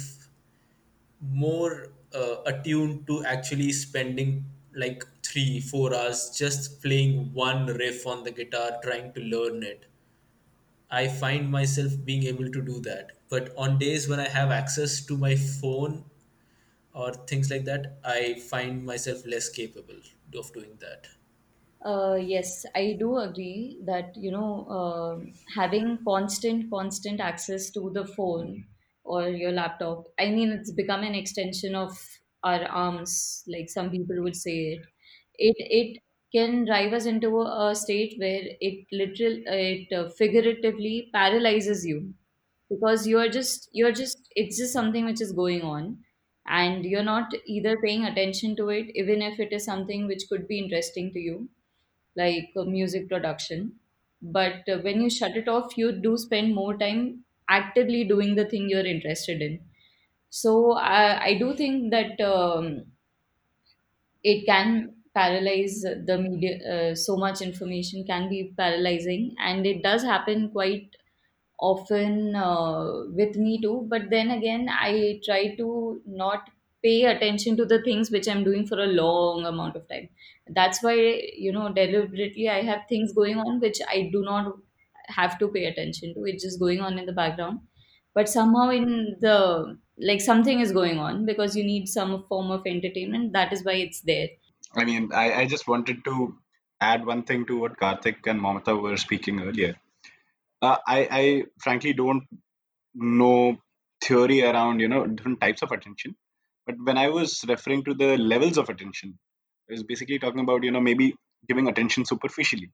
[1.21, 8.25] more uh, attuned to actually spending like three, four hours just playing one riff on
[8.25, 9.87] the guitar, trying to learn it
[10.91, 13.13] I find myself being able to do that.
[13.29, 16.11] But on days when I have access to my phone
[16.95, 20.01] or things like that, I find myself less capable
[20.37, 21.09] of doing that.
[21.85, 28.07] Uh, yes, I do agree that you know um having constant constant access to the
[28.07, 28.67] phone
[29.05, 30.07] or your laptop.
[30.19, 31.99] I mean, it's become an extension of
[32.43, 34.87] our arms, like some people would say it.
[35.35, 41.11] It it can drive us into a, a state where it literal it uh, figuratively
[41.13, 42.15] paralyzes you
[42.71, 46.03] because you're just you're just it's just something which is going on
[46.47, 50.49] and you're not either paying attention to it even if it is something which could
[50.49, 51.49] be interesting to you
[52.17, 53.79] like uh, music production.
[54.23, 58.47] But uh, when you shut it off, you do spend more time actively doing the
[58.47, 59.61] thing you're interested in.
[60.31, 62.87] So I, I do think that um,
[64.23, 66.55] it can paralyze the media.
[66.73, 70.97] Uh, so much information can be paralyzing, and it does happen quite
[71.61, 76.51] often uh, with me too but then again i try to not
[76.85, 80.09] pay attention to the things which i'm doing for a long amount of time.
[80.49, 80.95] That's why
[81.47, 84.55] you know deliberately i have things going on which i do not
[85.09, 86.25] have to pay attention to.
[86.25, 87.61] It's just going on in the background.
[88.15, 92.67] But somehow in the like something is going on because you need some form of
[92.67, 93.33] entertainment.
[93.33, 94.29] That is why it's there.
[94.75, 96.37] I mean, I, I just wanted to
[96.81, 99.77] add one thing to what Karthik and Mamata were speaking earlier.
[100.63, 102.25] Uh, I, I frankly don't
[102.95, 103.59] know
[104.03, 106.17] theory around you know different types of attention,
[106.67, 109.19] but when I was referring to the levels of attention,
[109.69, 111.15] I was basically talking about you know maybe
[111.49, 112.71] giving attention superficially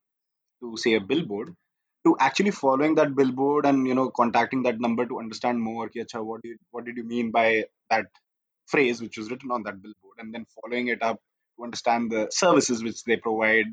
[0.62, 1.54] to say a billboard
[2.04, 6.42] to actually following that billboard and you know contacting that number to understand more what
[6.42, 8.06] did what did you mean by that
[8.66, 10.16] phrase which was written on that billboard?
[10.18, 11.20] And then following it up
[11.56, 13.66] to understand the services which they provide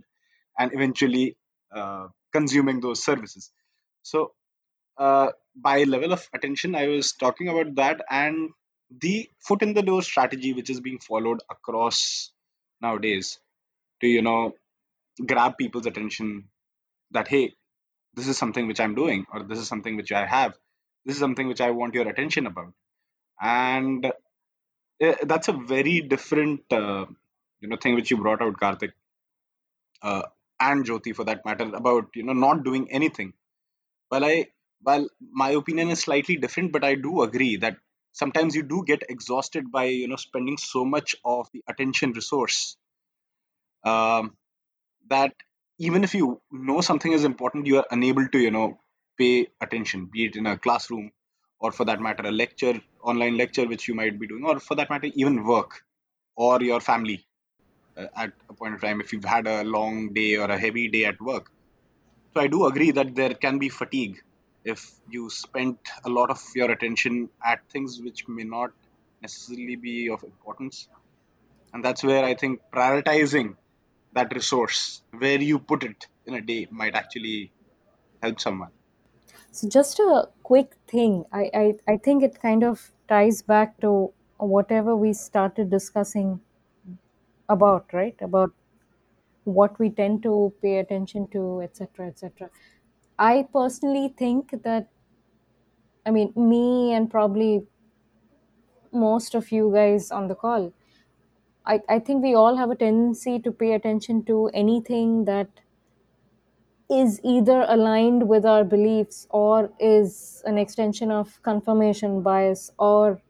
[0.57, 1.37] and eventually
[1.73, 3.51] uh, consuming those services.
[4.01, 4.31] So
[4.97, 8.49] uh, by level of attention i was talking about that and
[8.89, 12.31] the foot in the door strategy which is being followed across
[12.81, 13.39] nowadays
[14.01, 14.53] to you know
[15.25, 16.45] grab people's attention
[17.11, 17.53] that hey
[18.13, 20.53] this is something which i'm doing or this is something which i have.
[21.05, 22.73] This is something which i want your attention about.
[23.41, 27.05] And uh, that's a very different uh,
[27.61, 28.93] you know thing which you brought out karthik
[30.01, 30.23] uh,
[30.59, 33.33] and jyoti for that matter about you know not doing anything.
[34.11, 34.47] Well i
[34.83, 35.09] well
[35.43, 37.77] my opinion is slightly different but i do agree that
[38.21, 42.77] sometimes you do get exhausted by you know spending so much of the attention resource
[43.83, 44.35] um,
[45.09, 45.33] that
[45.79, 48.67] even if you know something is important you are unable to you know
[49.17, 51.11] pay attention be it in a classroom
[51.59, 54.75] or for that matter a lecture online lecture which you might be doing or for
[54.75, 55.81] that matter even work
[56.35, 57.19] or your family
[57.97, 60.87] uh, at a point of time if you've had a long day or a heavy
[60.87, 61.47] day at work.
[62.33, 64.17] So i do agree that there can be fatigue
[64.73, 68.71] if you spent a lot of your attention at things which may not
[69.21, 70.87] necessarily be of importance
[71.73, 73.55] and that's where i think prioritizing
[74.13, 74.81] that resource
[75.23, 77.51] where you put it in a day might actually
[78.23, 78.71] help someone
[79.51, 81.25] So just a quick thing.
[81.33, 86.41] I, I, I think it kind of ties back to whatever we started discussing
[87.49, 88.15] about, right?
[88.21, 88.51] About
[89.43, 92.49] what we tend to pay attention to, etc., etc.
[93.19, 94.87] I personally think that,
[96.07, 97.67] I mean, me and probably
[98.91, 100.73] most of you guys on the call,
[101.65, 105.49] I, I think we all have a tendency to pay attention to anything that
[106.89, 113.21] is either aligned with our beliefs or is an extension of confirmation bias or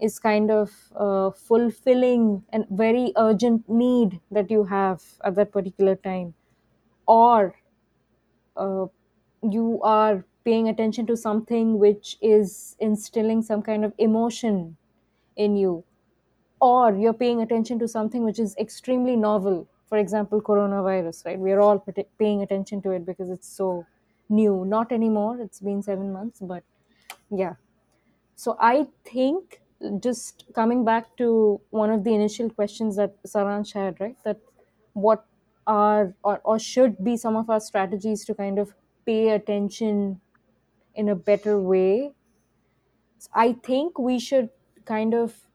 [0.00, 5.96] is kind of uh, fulfilling a very urgent need that you have at that particular
[5.96, 6.34] time
[7.06, 7.54] or
[8.56, 8.86] uh,
[9.42, 14.76] you are paying attention to something which is instilling some kind of emotion
[15.36, 15.84] in you.
[16.60, 19.68] Or you're paying attention to something which is extremely novel.
[19.88, 21.38] For example coronavirus right?
[21.38, 21.84] We're all
[22.18, 23.86] paying attention to it because it's so
[24.28, 24.64] new.
[24.64, 25.40] Not anymore.
[25.40, 26.62] It's been 7 months but
[27.30, 27.54] yeah.
[28.36, 29.60] So i think
[30.00, 34.16] just coming back to one of the initial questions that saransh had right?
[34.24, 34.38] That
[34.94, 35.24] what
[35.66, 38.74] are or, or should be some of our strategies to kind of
[39.08, 40.20] pay attention
[40.94, 42.12] in a better way.
[43.32, 44.50] I think we should
[44.84, 45.48] kind of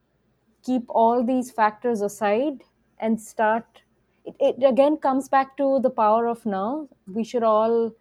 [0.64, 2.64] keep all these factors aside
[3.00, 3.84] and start
[4.26, 6.90] it, it again comes back to the power of now.
[7.08, 7.94] We should all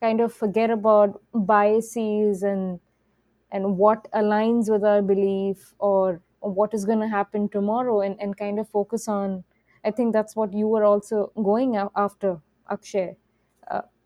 [0.00, 2.80] kind of forget about biases and
[3.50, 8.36] and what aligns with our belief or what is going to happen tomorrow and, and
[8.36, 9.44] kind of focus on
[9.84, 12.40] i think that's what you were also going after
[12.70, 13.16] akshay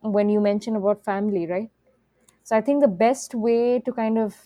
[0.03, 1.71] when you mentioned about family right?
[2.45, 4.37] So i think the best way to kind of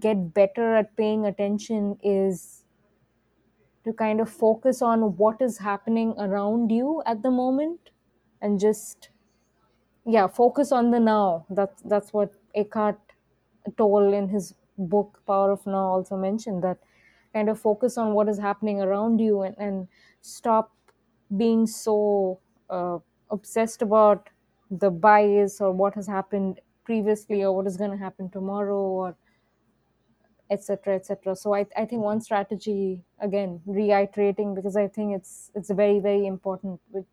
[0.00, 2.64] get better at paying attention is
[3.84, 7.90] to kind of focus on what is happening around you at the moment
[8.40, 9.10] and just
[10.06, 11.46] yeah focus on the now.
[11.50, 13.00] That's that's what eckhart
[13.78, 16.78] tolle in his book power of now also mentioned that
[17.34, 19.88] kind of focus on what is happening around you and, and
[20.22, 20.72] stop
[21.36, 22.98] being so uh,
[23.30, 24.30] obsessed about
[24.70, 29.16] the bias or what has happened previously or what is going to happen tomorrow or
[30.50, 35.70] etc etc so I, I think one strategy again reiterating because i think it's it's
[35.70, 37.06] very very important with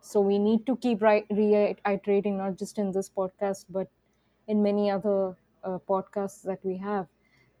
[0.00, 3.88] so we need to keep reiterating not just in this podcast but
[4.48, 7.08] in many other uh, podcasts that we have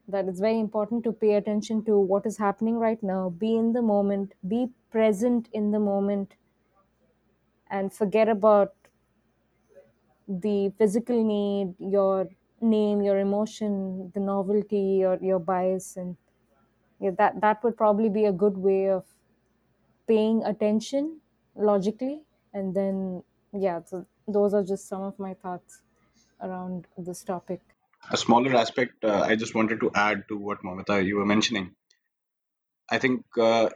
[0.08, 3.72] that it's very important to pay attention to what is happening right now be in
[3.72, 6.36] the moment be present in the moment
[7.70, 8.74] and forget about
[10.28, 12.28] the physical need your
[12.60, 16.16] name your emotion the novelty or your bias and
[17.00, 19.04] yeah, that that would probably be a good way of
[20.08, 21.20] paying attention
[21.54, 22.22] logically
[22.54, 23.22] and then
[23.52, 25.82] yeah so those are just some of my thoughts
[26.40, 27.60] around this topic
[28.10, 31.76] A smaller aspect uh, I just wanted to add to what Mamata you were mentioning.
[32.90, 33.70] I think uh,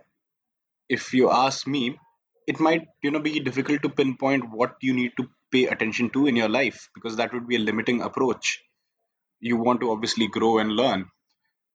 [0.89, 1.99] if you ask me,
[2.47, 6.27] it might you know be difficult to pinpoint what you need to pay attention to
[6.27, 8.63] in your life because that would be a limiting approach.
[9.41, 11.11] You want to obviously grow and learn.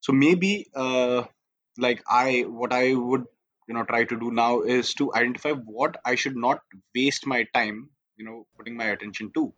[0.01, 1.25] So maybe uh,
[1.77, 3.25] like I what I would
[3.67, 6.61] you know try to do now is to identify what I should not
[6.95, 9.53] waste my time you know putting my attention to.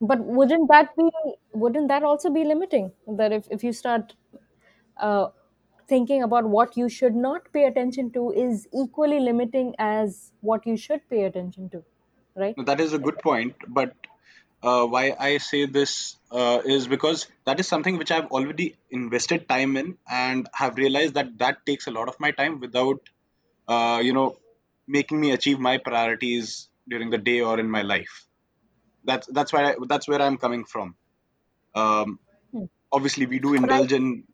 [0.00, 1.10] but wouldn't that be
[1.52, 4.14] wouldn't that also be limiting that if, if you start
[4.98, 5.28] uh,
[5.88, 10.76] thinking about what you should not pay attention to is equally limiting as what you
[10.76, 11.84] should pay attention to
[12.36, 13.94] right that is a good point, but
[14.62, 19.48] uh, why I say this uh, is because that is something which I've already invested
[19.48, 23.00] time in and have realized that that takes a lot of my time without,
[23.68, 24.36] uh, you know,
[24.88, 28.26] making me achieve my priorities during the day or in my life.
[29.04, 30.96] That's that's why I, that's where I'm coming from.
[31.74, 32.20] Um,
[32.52, 32.66] Hmm.
[32.92, 34.24] obviously, we do but i indulge in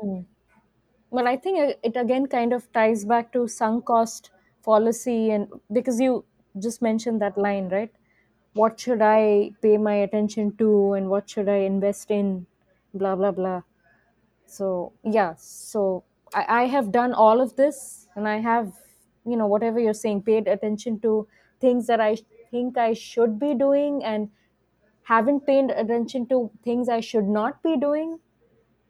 [0.00, 0.20] hmm.
[1.10, 4.30] Well, I think it it again kind of ties back to sunk cost
[4.64, 6.24] fallacy and because you
[6.58, 7.92] just mentioned that line, right?
[8.54, 12.46] What should I pay my attention to, and what should I invest in?
[12.94, 13.62] Blah blah blah.
[14.46, 18.74] So yeah, so I, I have done all of this, and I have,
[19.26, 21.28] you know, whatever you're saying, paid attention to
[21.60, 22.16] things that I
[22.50, 24.30] think I should be doing, and
[25.04, 28.20] haven't paid attention to things I should not be doing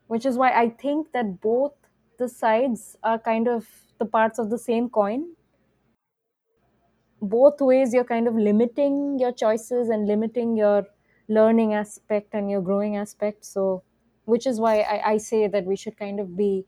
[0.07, 1.73] which is why I think that both
[2.19, 5.35] the sides are kind of the parts of the same coin.
[7.23, 10.87] Both ways, you're kind of limiting your choices and limiting your
[11.29, 13.45] learning aspect and your growing aspect.
[13.47, 13.85] So,
[14.27, 16.67] which is why I, I say that we should kind of be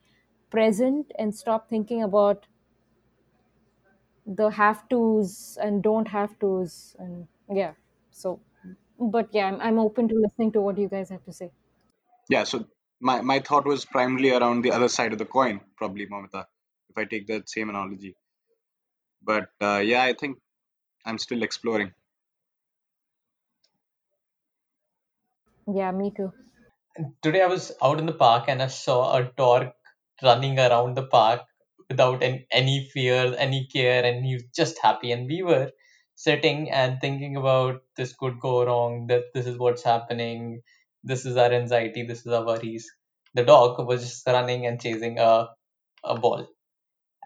[0.50, 2.46] present and stop thinking about
[4.26, 6.96] the have tos and don't have tos.
[6.98, 7.74] And yeah,
[8.10, 8.40] so,
[8.98, 11.50] but yeah, I'm, I'm open to listening to what you guys have to say.
[12.28, 12.44] yeah.
[12.44, 12.66] So
[13.00, 16.46] my my thought was primarily around the other side of the coin, probably, Mamita,
[16.90, 18.16] if I take that same analogy.
[19.22, 20.38] But uh, yeah, I think
[21.04, 21.94] I'm still exploring.
[25.66, 26.32] Yeah, me too.
[27.22, 29.72] Today I was out in the park and I saw a dog
[30.22, 31.42] running around the park
[31.88, 35.12] without any, any fear, any care, and he was just happy.
[35.12, 35.70] And we were
[36.14, 40.62] sitting and thinking about this could go wrong, that this is what's happening,
[41.04, 42.90] this is our anxiety, this is our worries.
[43.34, 45.48] The dog was just running and chasing a,
[46.04, 46.48] a ball.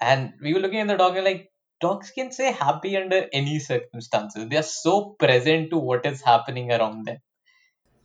[0.01, 1.51] And we were looking at the dog and like,
[1.81, 4.49] dogs can say happy under any circumstances.
[4.49, 7.19] They are so present to what is happening around them.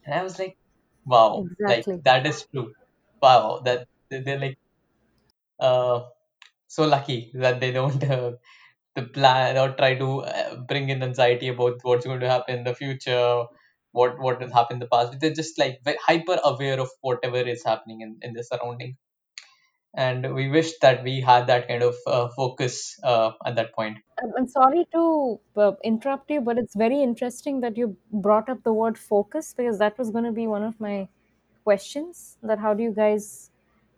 [0.06, 0.58] And I was like,
[1.06, 2.74] wow, like that is true.
[3.22, 4.60] Wow, that they- they're like
[5.60, 6.02] uh
[6.68, 8.34] so lucky that they don't uh,
[8.96, 12.64] the plan or try to uh, bring in anxiety about what's going to happen in
[12.66, 13.46] the future
[13.92, 15.20] what what has happened in the past.
[15.20, 18.98] They're just like hyper aware of whatever is happening in in the surrounding,
[19.94, 23.98] and we wish that we had that kind of uh, focus uh, at that point.
[24.38, 28.74] I'm sorry to uh, interrupt you, but it's very interesting that you brought up the
[28.74, 31.08] word focus because that was going to be one of my
[31.64, 32.38] questions.
[32.44, 33.52] That how do you guys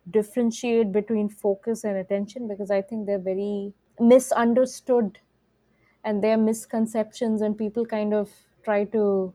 [0.09, 2.47] differentiate between focus and attention?
[2.47, 5.19] Because I think they're very misunderstood
[6.03, 8.29] and they're misconceptions, and people kind of
[8.63, 9.33] try to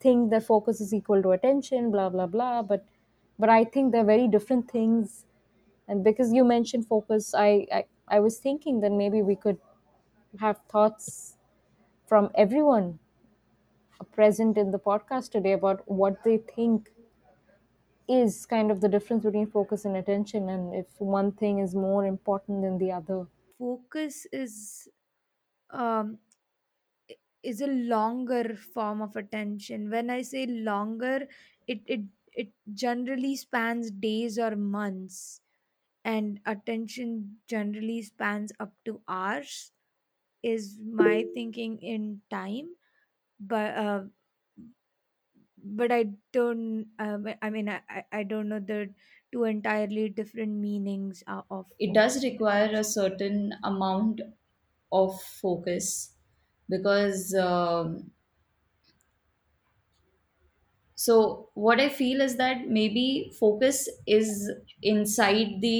[0.00, 2.62] think that focus is equal to attention, blah blah blah.
[2.62, 2.86] But
[3.38, 5.24] but I think they're very different things.
[5.90, 9.60] And because you mentioned focus, I I, I was thinking that maybe we could
[10.40, 11.36] have thoughts
[12.06, 13.00] from everyone
[14.12, 16.90] present in the podcast today about what they think
[18.08, 22.04] is kind of the difference between focus and attention and if one thing is more
[22.04, 23.26] important than the other.
[23.58, 24.88] Focus is
[25.70, 26.18] um
[27.42, 29.90] is a longer form of attention.
[29.90, 31.28] When i say longer
[31.66, 32.00] it it
[32.32, 35.40] it generally spans days or months
[36.04, 39.72] and attention generally spans up to hours
[40.42, 42.76] is my thinking in time
[43.40, 44.04] but uh,
[45.78, 48.94] but i don't um, i mean I, I I don't know the
[49.32, 54.20] two entirely different meanings uh, of It does focus require a certain amount
[54.92, 56.14] of focus
[56.68, 58.12] because um,
[61.04, 61.14] so
[61.54, 63.04] what i feel is that maybe
[63.38, 64.50] focus is
[64.82, 65.76] inside the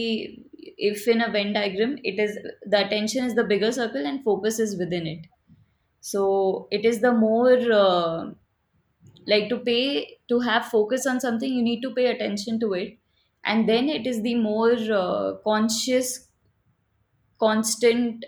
[0.91, 2.39] if in a venn diagram it is
[2.75, 5.27] the attention is the bigger circle and focus is within it.
[6.01, 8.33] So it is the more uh,
[9.27, 12.99] like to pay to have focus on something you need to pay attention to it.
[13.45, 16.29] And then it is the more uh, conscious
[17.41, 18.25] constant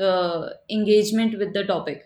[0.00, 2.04] uh, engagement with the topic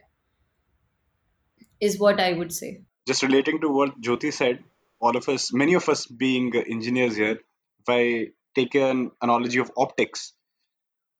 [1.87, 2.71] is what i would say
[3.07, 4.63] just relating to what Jyoti said,
[5.01, 7.39] all of us, many of us being engineers here,
[7.81, 10.33] if I take an analogy of optics,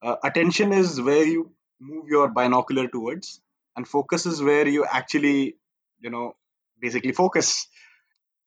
[0.03, 3.41] uh, attention is where you move your binocular towards,
[3.77, 5.57] and focus is where you actually,
[6.01, 6.35] you know,
[6.81, 7.67] basically focus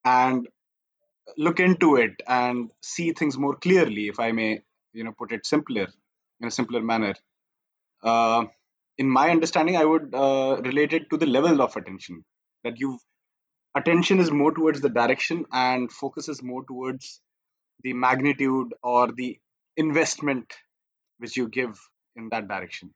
[0.04, 0.48] and
[1.36, 4.62] look into it and see things more clearly, if I may,
[4.92, 5.88] you know, put it simpler
[6.40, 7.14] in a simpler manner.
[8.02, 8.44] Uh,
[8.98, 12.24] in my understanding, I would uh, relate it to the level of attention
[12.62, 13.00] that you've
[13.74, 17.20] attention is more towards the direction and focus is more towards
[17.82, 19.40] the magnitude or the
[19.76, 20.54] investment
[21.18, 21.78] which you give
[22.16, 22.94] in that direction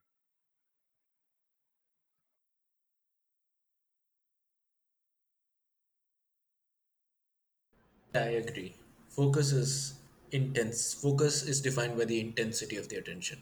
[8.13, 8.75] I agree.
[9.09, 9.93] Focus is
[10.31, 10.93] intense.
[10.93, 13.41] Focus is defined by the intensity of the attention.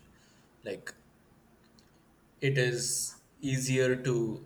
[0.64, 0.94] Like
[2.42, 4.46] it is easier to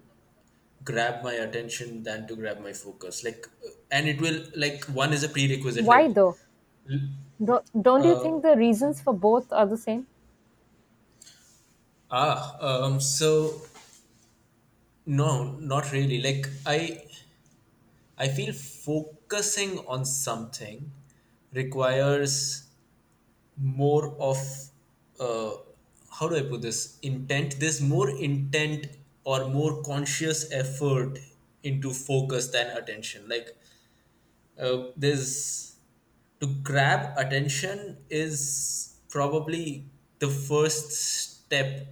[0.83, 3.23] grab my attention than to grab my focus.
[3.23, 3.47] Like,
[3.91, 5.87] and it will like one is a prerequisite.
[5.87, 6.37] why Like, though
[7.43, 10.07] don't, don't you uh, think the reasons for both are the same
[12.09, 13.61] ah, um, so
[15.05, 16.21] no, not really.
[16.21, 17.05] Like I,
[18.17, 20.91] I feel focusing on something
[21.53, 22.69] requires
[23.57, 24.37] more of
[25.19, 25.51] uh,
[26.11, 27.59] how do I put this intent.
[27.59, 28.87] There's more intent
[29.23, 31.19] or more conscious effort
[31.63, 33.27] into focus than attention.
[33.29, 33.49] Like
[34.57, 34.91] uh,
[36.39, 39.85] to grab attention is probably
[40.19, 41.87] the first step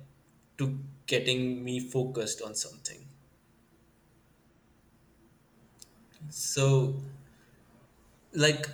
[0.57, 3.07] to getting me focused on something.
[6.29, 6.95] So
[8.33, 8.65] like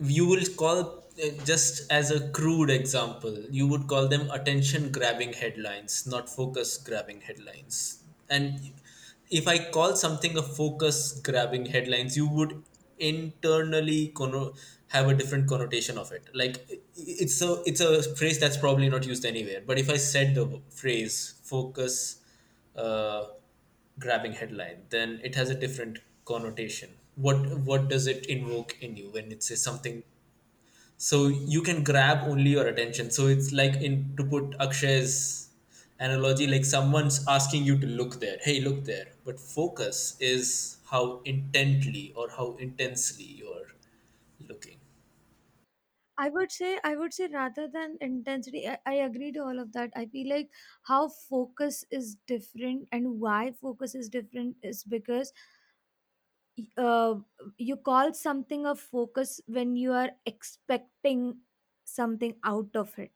[0.00, 1.04] you will call
[1.44, 7.20] just as a crude example you would call them attention grabbing headlines not focus grabbing
[7.20, 8.70] headlines and
[9.30, 12.62] if i call something a focus grabbing headlines you would
[12.98, 14.54] internally conno-
[14.88, 16.56] have a different connotation of it like
[16.96, 20.60] it's a it's a phrase that's probably not used anywhere but if i said the
[20.70, 22.16] phrase focus
[22.76, 23.24] uh,
[23.98, 26.90] grabbing headline, then it has a different connotation.
[27.16, 27.36] What
[27.70, 30.02] what does it invoke in you when it says something?
[31.06, 33.10] So you can grab only your attention.
[33.10, 35.50] So it's like in to put Akshay's
[35.98, 38.38] analogy, like someone's asking you to look there.
[38.42, 39.06] Hey, look there.
[39.24, 43.68] But focus is how intently or how intensely you're
[44.48, 44.78] looking.
[46.16, 49.72] I would say I would say rather than intensity, I, I agree to all of
[49.72, 49.90] that.
[49.96, 50.50] I feel like
[50.84, 55.32] how focus is different and why focus is different is because
[56.76, 57.14] uh,
[57.58, 61.36] you call something a focus when you are expecting
[61.84, 63.12] something out of it.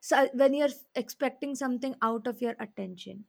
[0.00, 3.24] So when you're expecting something out of your attention.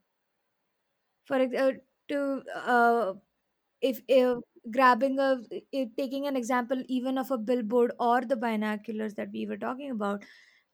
[1.26, 1.74] For uh,
[2.10, 3.14] to uh,
[3.82, 4.40] if, if
[4.72, 9.46] grabbing a if taking an example even of a billboard or the binoculars that we
[9.46, 10.24] were talking about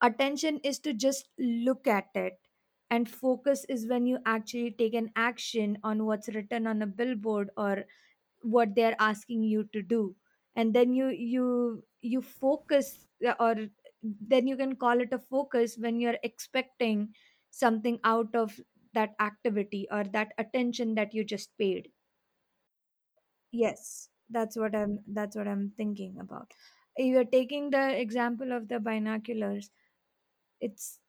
[0.01, 2.39] attention is to just look at it
[2.89, 7.49] and focus is when you actually take an action on what's written on a billboard
[7.57, 7.85] or
[8.45, 10.15] what they're asking you to do.
[10.55, 13.55] And then you you you focus uh, or
[14.03, 17.13] then you can call it a focus when you're expecting
[17.51, 18.59] something out of
[18.93, 21.89] that activity or that attention that you just paid.
[23.51, 26.51] Yes that's what i'm that's what i'm thinking about.
[26.97, 29.69] You're taking the example of the binoculars.
[30.61, 30.99] It's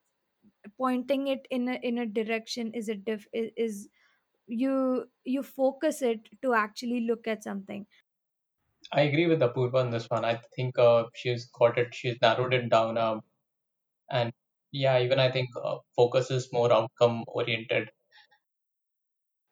[0.78, 3.88] pointing it in a in a direction is a diff is, is
[4.47, 7.86] you you focus it to actually look at something
[8.93, 10.24] I agree with Apurva on this one.
[10.24, 11.94] I think uh, she's got it.
[11.94, 12.98] She's narrowed it down.
[12.98, 13.23] Um,
[14.10, 14.32] and
[14.73, 17.90] yeah, even I think uh, focus is more outcome oriented.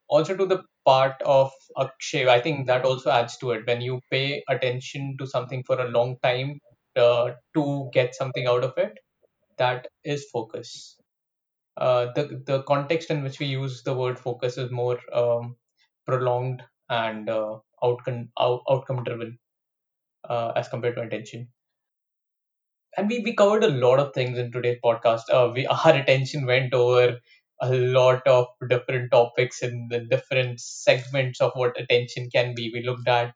[0.09, 3.67] Also, to the part of Akshay, I think that also adds to it.
[3.67, 6.61] When you pay attention to something for a long time
[6.97, 8.99] uh, to get something out of it,
[9.59, 10.99] that is focus.
[11.77, 15.57] Uh, the the context in which we use the word focus is more um,
[16.07, 19.39] prolonged and uh, outcome out, outcome driven
[20.29, 21.49] uh, as compared to attention.
[22.97, 25.23] and we, we covered a lot of things in today's podcast.
[25.33, 27.19] Uh, we our attention went over
[27.61, 32.71] a lot of different topics in the different segments of what attention can be.
[32.75, 33.33] We looked at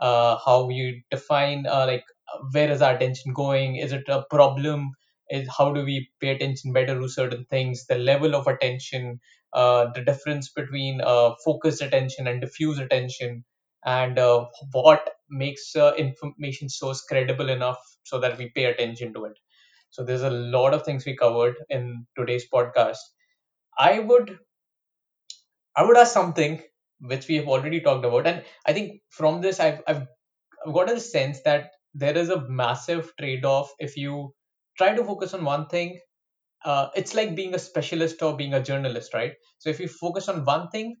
[0.00, 2.04] uh, how you define like
[2.52, 3.76] where is our attention going?
[3.76, 4.90] Is it a problem?
[5.30, 7.86] Is how do we pay attention better to certain things?
[7.86, 9.20] The level of attention,
[9.52, 13.44] uh, the difference between uh, focused attention and diffuse attention,
[13.84, 19.24] and uh, what makes uh, information source credible enough so that we pay attention to
[19.26, 19.38] it.
[19.90, 22.98] So there's a lot of things we covered in today's podcast.
[23.78, 24.38] I would
[25.76, 26.62] I would ask something
[27.00, 30.06] which we have already talked about, and I think from this I've I've,
[30.66, 34.34] I've got a sense that there is a massive trade-off if you
[34.80, 36.00] try to focus on one thing.
[36.64, 39.34] Uh, it's like being a specialist or being a journalist, right?
[39.58, 40.96] So if you focus on one thing,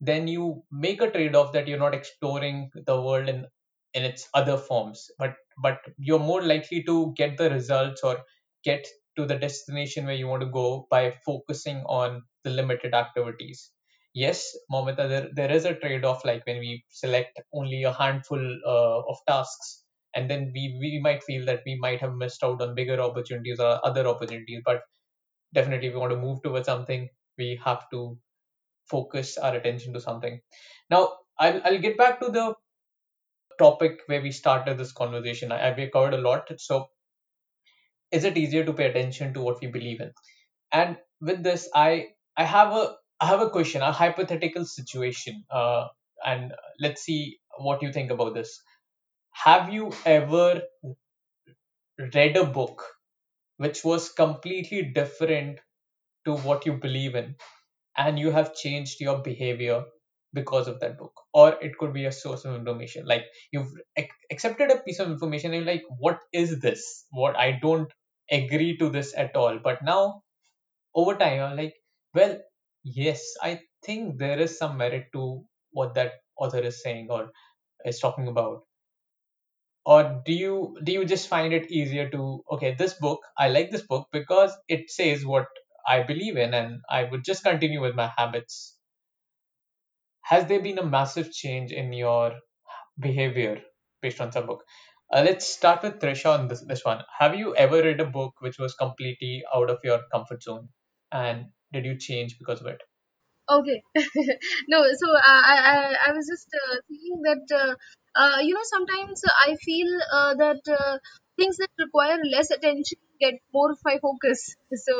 [0.00, 3.46] then you make a trade-off that you're not exploring the world in
[3.94, 8.18] in its other forms but but you're more likely to get the results or
[8.64, 8.86] get
[9.16, 13.70] to the destination where you want to go by focusing on the limited activities
[14.14, 19.00] yes momita there, there is a trade-off like when we select only a handful uh,
[19.12, 19.83] of tasks
[20.14, 23.60] and then we, we might feel that we might have missed out on bigger opportunities
[23.60, 24.82] or other opportunities but
[25.54, 27.08] definitely if we want to move towards something
[27.38, 28.16] we have to
[28.90, 30.40] focus our attention to something
[30.90, 31.02] now
[31.38, 32.54] i'll, I'll get back to the
[33.58, 35.52] topic where we started this conversation.
[35.52, 36.48] I, we covered a lot.
[36.58, 36.88] So,
[38.10, 40.12] is it easier to pay attention to what we believe in?
[40.72, 45.88] And with this, I I have a I have a question, a hypothetical situation, uh,
[46.26, 48.60] and let's see what you think about this.
[49.34, 50.62] Have you ever
[52.14, 52.82] read a book
[53.58, 55.60] which was completely different
[56.26, 57.36] to what you believe in,
[57.96, 59.84] and you have changed your behavior
[60.34, 61.12] because of that book?
[61.34, 63.06] Or it could be a source of information.
[63.06, 67.06] Like you've ac- accepted a piece of information and you're like what is this?
[67.10, 67.92] What i don't
[68.30, 69.58] agree to this at all.
[69.62, 70.22] But now
[70.94, 71.74] over time i'm like
[72.14, 72.34] well
[72.84, 75.22] yes i think there is some merit to
[75.72, 77.30] what that author is saying or
[77.86, 78.62] is talking about
[79.86, 83.70] or do you do you just find it easier to okay this book i like
[83.70, 85.46] this book because it says what
[85.88, 88.76] i believe in and i would just continue with my habits
[90.22, 92.40] has there been a massive change in your
[92.98, 93.62] behavior
[94.02, 94.64] based on some book?
[95.12, 97.02] Uh, let's start with Trisha on this, this one.
[97.18, 100.68] Have you ever read a book which was completely out of your comfort zone?
[101.12, 102.82] And did you change because of it?
[103.50, 103.82] Okay.
[104.68, 105.76] No, so uh, I I
[106.08, 107.74] I was just uh, thinking that uh,
[108.20, 110.98] uh, you know sometimes I feel uh, that uh,
[111.38, 114.56] things that require less attention get more of my focus.
[114.86, 114.94] So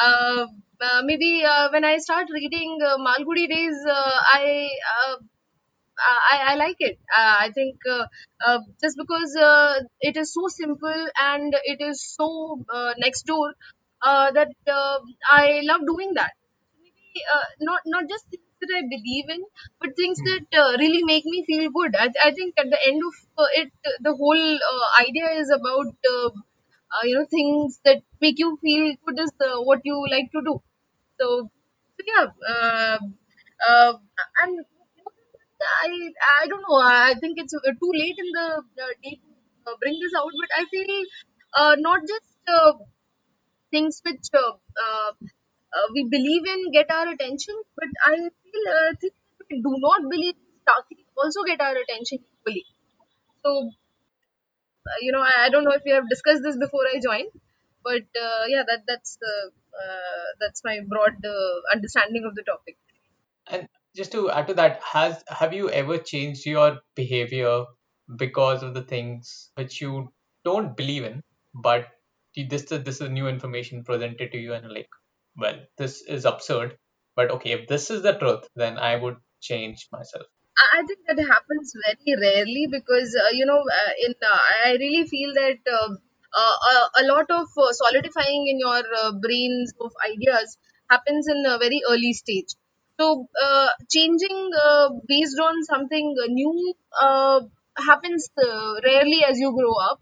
[0.00, 0.46] uh,
[0.80, 5.16] uh, maybe uh, when I start reading uh, Malgudi Days, uh, I uh,
[6.32, 6.98] I, I like it.
[7.16, 8.06] Uh, I think uh,
[8.46, 13.52] uh, just because uh, it is so simple and it is so uh, next door
[14.02, 14.98] uh, that uh,
[15.30, 16.32] I love doing that.
[17.34, 19.44] Uh, not not just things that I believe in,
[19.80, 20.28] but things Hmm.
[20.28, 21.96] that uh, really make me feel good.
[21.96, 23.14] I, I think at the end of
[23.44, 28.38] uh, it, the whole uh, idea is about uh, uh, you know things that make
[28.38, 30.60] you feel good is uh, what you like to do.
[31.20, 31.50] So,
[31.96, 32.98] so yeah, uh,
[33.68, 33.92] uh,
[34.42, 34.64] and
[35.84, 36.10] I
[36.42, 36.76] I don't know.
[36.76, 38.46] I think it's uh, too late in the
[38.84, 41.04] uh, day to uh, bring this out, but I feel
[41.54, 42.72] uh, not just uh,
[43.70, 44.52] things which uh,
[44.86, 45.12] uh,
[45.76, 49.74] uh, we believe in get our attention, but I feel uh, things that we do
[49.86, 52.64] not believe starkly also get our attention equally.
[53.44, 53.70] So
[54.86, 57.30] uh, you know, I, I don't know if we have discussed this before I joined,
[57.84, 59.50] but uh, yeah, that that's the
[59.84, 62.76] uh, that's my broad uh, understanding of the topic.
[63.50, 67.64] And just to add to that, has have you ever changed your behavior
[68.16, 70.12] because of the things which you
[70.44, 71.22] don't believe in,
[71.54, 71.88] but
[72.48, 74.88] this this is new information presented to you, and like,
[75.38, 76.76] well, this is absurd,
[77.14, 80.26] but okay, if this is the truth, then I would change myself.
[80.74, 85.06] I think that happens very rarely because uh, you know uh, in uh, I really
[85.06, 85.94] feel that uh,
[86.36, 88.82] uh, a, lot of uh, solidifying in your
[89.20, 90.58] brains of ideas
[90.90, 92.54] happens in a very early stage.
[93.00, 93.28] So
[93.88, 94.50] changing
[95.06, 96.74] based on something new
[97.76, 98.28] happens
[98.84, 100.00] rarely as you grow up.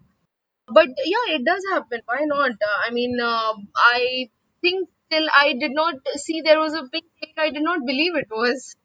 [0.69, 2.01] But yeah, it does happen.
[2.07, 2.53] Why not?
[2.87, 4.31] I mean, I
[4.63, 8.17] think till I did not see there was a big thing, I did not believe
[8.17, 8.77] it was.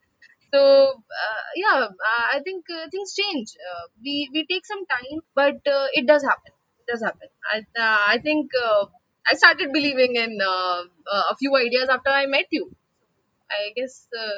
[0.53, 1.79] So uh, yeah,
[2.11, 3.49] uh, I think uh, things change.
[3.69, 6.53] Uh, we we take some time, but uh, it does happen.
[6.79, 7.29] It does happen.
[7.53, 8.85] I uh, I think uh,
[9.31, 10.81] I started believing in uh,
[11.15, 12.71] uh, a few ideas after I met you.
[13.51, 14.37] I guess uh,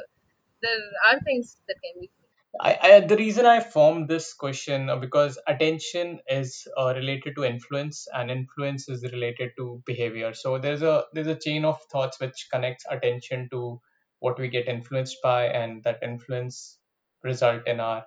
[0.62, 2.12] there are things that can be.
[2.60, 7.44] I, I the reason I formed this question uh, because attention is uh, related to
[7.44, 10.34] influence and influence is related to behavior.
[10.34, 13.80] So there's a there's a chain of thoughts which connects attention to
[14.20, 16.80] what we get influenced by, and that influence
[17.24, 18.06] result in our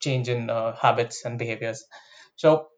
[0.00, 1.84] change in uh, habits and behaviors.
[2.36, 2.68] So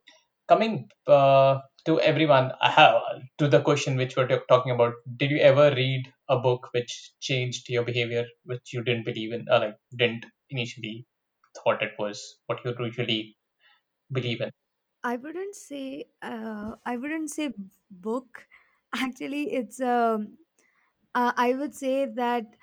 [0.48, 3.02] coming uh, to everyone, I have
[3.38, 4.94] to the question which we're t- talking about.
[5.16, 9.46] Did you ever read a book which changed your behavior, which you didn't believe in,
[9.50, 11.06] or like didn't initially
[11.56, 13.36] thought it was what you usually
[14.12, 14.50] believe in?
[15.02, 17.52] I wouldn't say uh, I wouldn't say
[17.90, 18.46] book.
[18.94, 20.38] Actually, it's um
[21.14, 22.56] uh, I would say that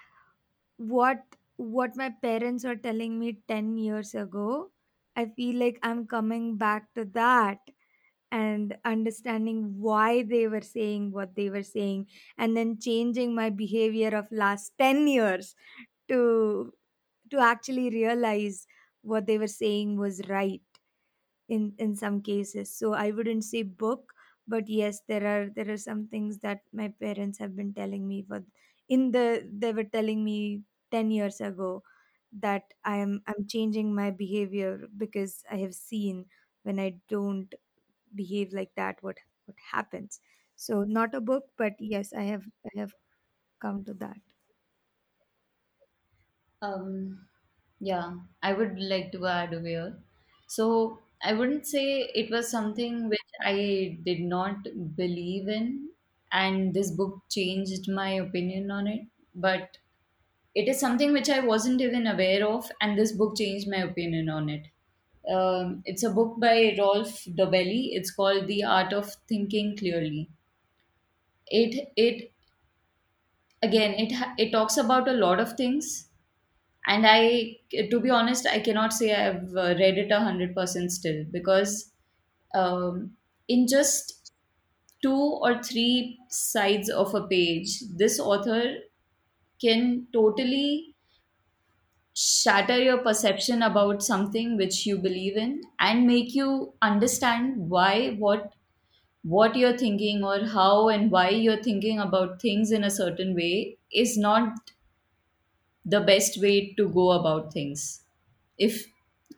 [0.78, 1.24] what
[1.58, 4.72] what my parents are telling me 10 years ago,
[5.16, 7.60] I feel like I'm coming back to that
[8.32, 12.08] and understanding why they were saying what they were saying
[12.38, 15.56] and then changing my behavior of last 10 years
[16.10, 16.74] to
[17.32, 18.68] to actually realize
[19.02, 20.62] what they were saying was right
[21.50, 22.74] in in some cases.
[22.74, 24.14] So i wouldn't say book
[24.48, 28.22] but yes there are there are some things that my parents have been telling me
[28.28, 28.44] but
[28.90, 29.26] in the
[29.64, 31.84] they were telling me 10 years ago
[32.32, 36.26] that i am i'm changing my behavior because i have seen
[36.64, 37.56] when i don't
[38.16, 40.20] behave like that what what happens.
[40.56, 42.94] So not a book but yes i have i have
[43.60, 44.18] come to that
[46.62, 47.28] Um,
[47.80, 50.04] yeah, I would like to add over here.
[50.48, 54.64] So I wouldn't say it was something which I did not
[54.96, 55.90] believe in,
[56.32, 59.02] and this book changed my opinion on it.
[59.36, 59.78] But
[60.56, 64.30] it is something which I wasn't even aware of, and this book changed my opinion
[64.30, 64.68] on it.
[65.30, 67.90] Um, it's a book by Rolf Dobelli.
[67.94, 70.30] It's called The Art of Thinking Clearly.
[71.48, 72.32] It it
[73.62, 74.12] again it
[74.44, 76.07] it talks about a lot of things
[76.88, 77.58] and i
[77.92, 81.94] to be honest i cannot say i've uh, read it a hundred percent still because
[82.56, 83.16] um,
[83.48, 84.34] in just
[85.04, 88.64] two or three sides of a page this author
[89.62, 90.96] can totally
[92.14, 98.54] shatter your perception about something which you believe in and make you understand why what
[99.24, 103.78] what you're thinking or how and why you're thinking about things in a certain way
[103.94, 104.72] is not
[105.88, 108.04] the best way to go about things.
[108.58, 108.86] If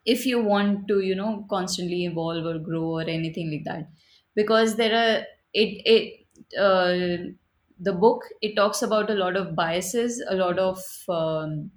[0.05, 3.89] if you want to you know constantly evolve or grow or anything like that.
[4.35, 7.31] Because there are it it uh,
[7.79, 11.71] the book it talks about a lot of biases a lot of um,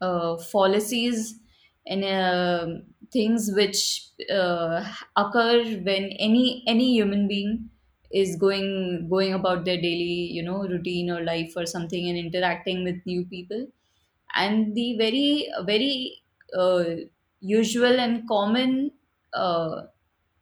[0.00, 1.38] uh, fallacies
[1.86, 2.82] and um
[3.12, 4.84] things which uh,
[5.16, 7.69] occur when any any human being
[8.10, 12.84] is going going about their daily you know routine or life or something and interacting
[12.84, 13.66] with new people.
[14.34, 16.22] And the very very
[16.56, 16.84] uh,
[17.40, 18.92] usual and common
[19.34, 19.82] uh,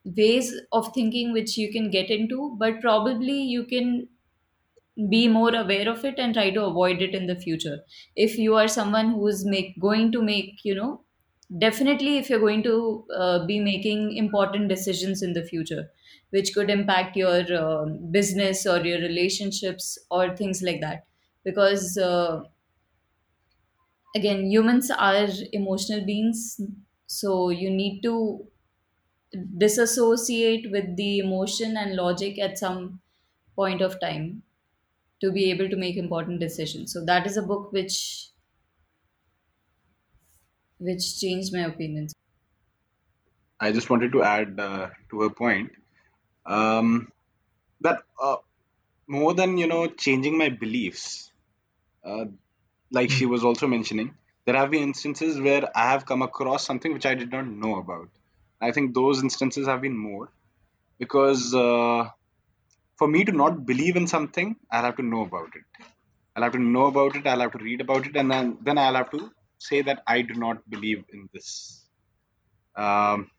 [0.05, 4.09] ways of thinking which you can get into but probably you can
[5.09, 7.85] be more aware of it and try to avoid it in the future.
[8.17, 11.05] If you are someone who is make going to make you know
[11.57, 15.91] definitely if you're going to uh, be making important decisions in the future
[16.31, 21.07] which could impact your um business or your relationships or things like that.
[21.45, 22.43] Because uh,
[24.15, 26.61] again humans are emotional beings
[27.07, 28.47] so you need to
[29.59, 33.01] disassociate with the emotion and logic at some
[33.57, 34.43] point of time
[35.21, 36.93] to be able to make important decisions.
[36.93, 38.31] So that is a book which
[40.79, 42.15] which changed my opinions.
[43.61, 45.73] I just wanted to add uh, to her point
[46.47, 47.13] um,
[47.81, 48.37] that uh,
[49.09, 51.33] more than you know changing my beliefs,
[52.05, 52.27] uh,
[52.91, 56.93] like she was also mentioning, there have been instances where I have come across something
[56.93, 58.11] which I did not know about.
[58.61, 60.31] I think those instances have been more
[60.99, 62.09] because uh,
[62.97, 65.65] for me to not believe in something, I'll have to know about it.
[66.37, 67.27] I'll have to know about it.
[67.27, 70.23] I'll have to read about it, and then then I'll have to say that I
[70.23, 71.85] do not believe in this.
[72.77, 73.31] Um,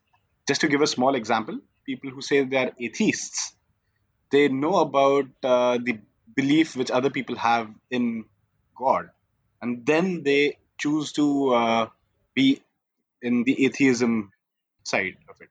[0.48, 3.54] just to give a small example, people who say they are atheists,
[4.32, 6.00] they know about uh, the
[6.36, 8.26] belief which other people have in
[8.78, 9.10] God,
[9.62, 11.88] and then they choose to uh,
[12.36, 12.62] be
[13.22, 14.32] in the atheism
[14.84, 15.50] side of it.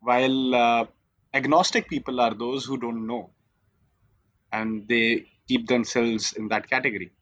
[0.00, 0.86] While uh,
[1.34, 3.30] agnostic people are those who don't know
[4.52, 7.12] and they keep themselves in that category.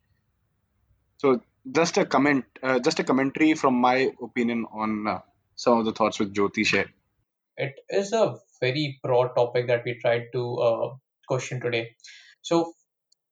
[1.18, 1.40] So
[1.72, 5.18] just a comment, uh, just a commentary from my opinion on uh,
[5.56, 6.92] some of the thoughts with Jyoti shared.
[7.56, 10.94] It is a very broad topic that we tried to uh,
[11.26, 11.96] question today.
[12.42, 12.72] So,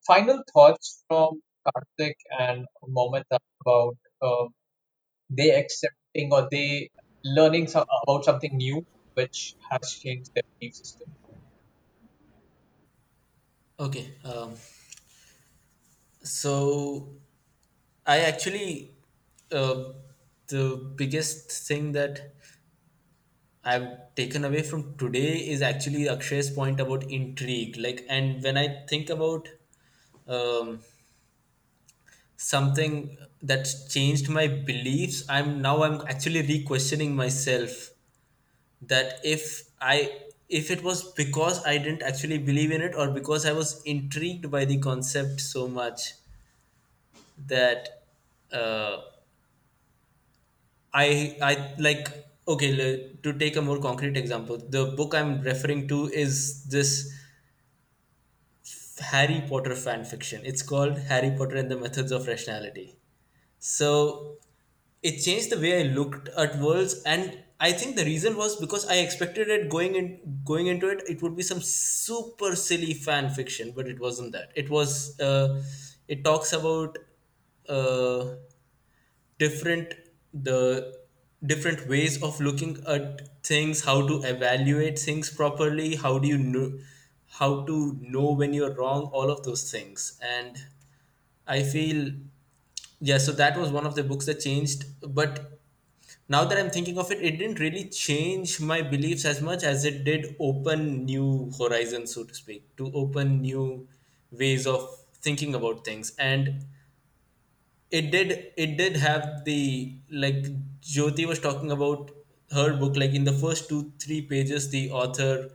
[0.07, 4.47] final thoughts from Karthik and Momita about uh,
[5.31, 6.91] they accepting or they
[7.25, 8.85] learning some, about something new
[9.15, 11.09] which has changed their belief system.
[13.79, 14.11] Okay.
[14.25, 14.55] Um,
[16.23, 17.09] so
[18.07, 18.93] I actually
[19.53, 19.93] uh,
[20.49, 22.33] the biggest thing that
[23.65, 27.77] I've taken away from today is actually Akshay's point about intrigue.
[27.77, 29.49] Like, and when I think about
[30.29, 30.81] um,
[32.37, 37.91] something that's changed my beliefs, I'm now I'm actually re-questioning myself
[38.83, 40.13] that if I
[40.49, 44.51] if it was because I didn't actually believe in it or because I was intrigued
[44.51, 46.15] by the concept so much
[47.47, 47.96] that
[48.53, 49.01] uh,
[50.93, 52.09] I I like
[52.49, 57.13] okay le- to take a more concrete example the book I'm referring to is this
[59.01, 60.43] Harry Potter fan fiction.
[60.45, 62.99] It's called Harry Potter and the Methods of Rationality.
[63.59, 64.39] So
[65.03, 68.87] it changed the way I looked at worlds and I think the reason was because
[68.87, 73.31] I expected it going in going into it it would be some super silly fan
[73.31, 74.51] fiction but it wasn't that.
[74.57, 75.63] It was uh,
[76.09, 76.99] it talks about
[77.69, 78.37] uh,
[79.39, 79.95] different
[80.33, 80.97] the
[81.45, 86.79] different ways of looking at things how to evaluate things properly how do you know
[87.39, 90.19] how to know when you're wrong all of those things.
[90.23, 90.57] And
[91.47, 92.13] i feel
[93.01, 94.85] yeah so that was one of the books that changed
[95.15, 95.61] but
[96.29, 99.85] now that i'm thinking of it it didn't really change my beliefs as much as
[99.85, 103.89] it did open new horizons so to speak to open new
[104.31, 104.89] ways of
[105.23, 106.15] thinking about things.
[106.19, 106.67] And
[107.91, 110.45] it did it did have the like
[110.81, 112.11] jyoti was talking about
[112.51, 115.51] her book like in the first two three pages the author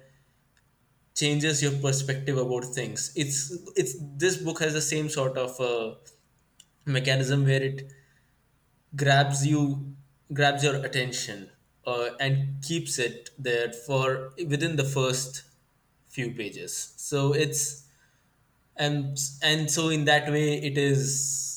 [1.16, 3.12] changes your perspective about things.
[3.16, 5.95] It's it's this book has the same sort of uh,
[6.86, 7.91] mechanism where it
[8.95, 9.95] grabs you
[10.34, 11.49] grabs your attention
[11.86, 15.44] uh, and keeps it there for within the first
[16.10, 16.94] few pages.
[16.98, 17.88] So it's
[18.78, 21.51] and and so in that way it is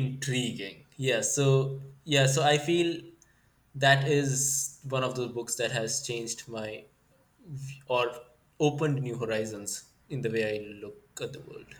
[0.00, 2.90] intriguing yeah so yeah so i feel
[3.74, 6.84] that is one of those books that has changed my
[7.88, 8.12] or
[8.60, 11.74] opened new horizons in the way i look at the world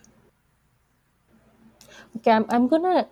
[2.17, 3.09] Okay, I'm, I'm gonna.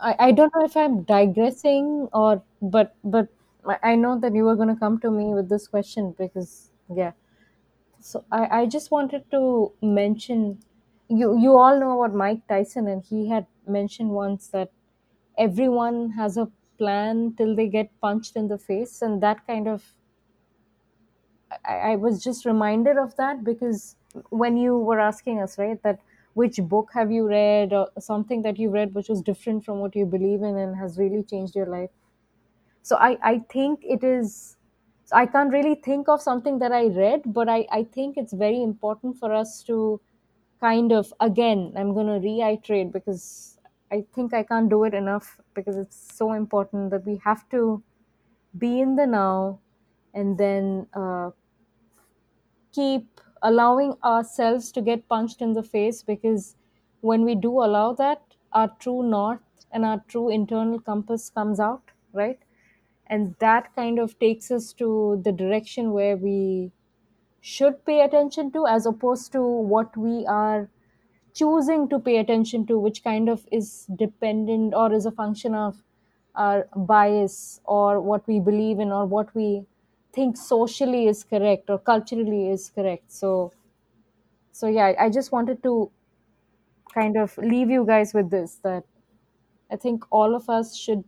[0.00, 3.28] I, I don't know if I'm digressing or, but but
[3.66, 7.12] I I know that you were gonna come to me with this question because yeah.
[8.00, 10.60] So I I just wanted to mention,
[11.08, 14.72] you you all know about Mike Tyson and he had mentioned once that
[15.38, 19.94] everyone has a plan till they get punched in the face and that kind of
[21.64, 23.96] I, I was just reminded of that because
[24.30, 26.00] when you were asking us, right, that
[26.34, 29.94] which book have you read or something that you read which was different from what
[29.94, 31.90] you believe in and has really changed your life.
[32.82, 34.56] So I, I think it is,
[35.12, 38.62] I can't really think of something that I read, but I, I think it's very
[38.62, 40.00] important for us to
[40.60, 43.53] kind of, again, I'm going to reiterate because
[43.94, 47.82] I think I can't do it enough because it's so important that we have to
[48.58, 49.60] be in the now
[50.14, 51.30] and then uh,
[52.72, 56.56] keep allowing ourselves to get punched in the face because
[57.00, 58.22] when we do allow that,
[58.52, 62.38] our true north and our true internal compass comes out, right?
[63.06, 66.72] And that kind of takes us to the direction where we
[67.40, 70.70] should pay attention to, as opposed to what we are
[71.34, 75.82] choosing to pay attention to, which kind of is dependent or is a function of
[76.34, 79.66] our bias or what we believe in or what we
[80.12, 83.10] think socially is correct or culturally is correct.
[83.12, 83.52] So
[84.52, 85.90] so yeah i just wanted to
[86.92, 88.84] kind of leave you guys with this that
[89.70, 91.04] i think all of us should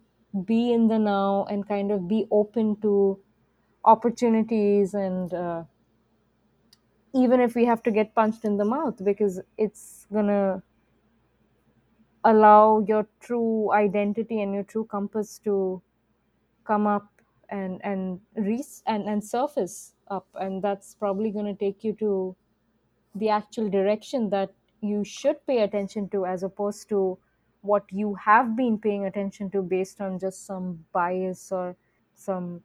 [0.47, 3.19] be in the now and kind of be open to
[3.85, 5.65] opportunities and uh,
[7.17, 10.63] even if we have to get punched in the mouth because it's gonna
[12.25, 15.81] allow your true identity and your true compass to
[16.65, 17.09] come up
[17.51, 20.27] and and re- and, and surface up.
[20.35, 22.37] And that's probably going to take you to
[23.15, 24.53] the actual direction that
[24.83, 27.19] you should pay attention to as opposed to
[27.63, 31.77] what you have been paying attention to based on just some bias or
[32.15, 32.63] some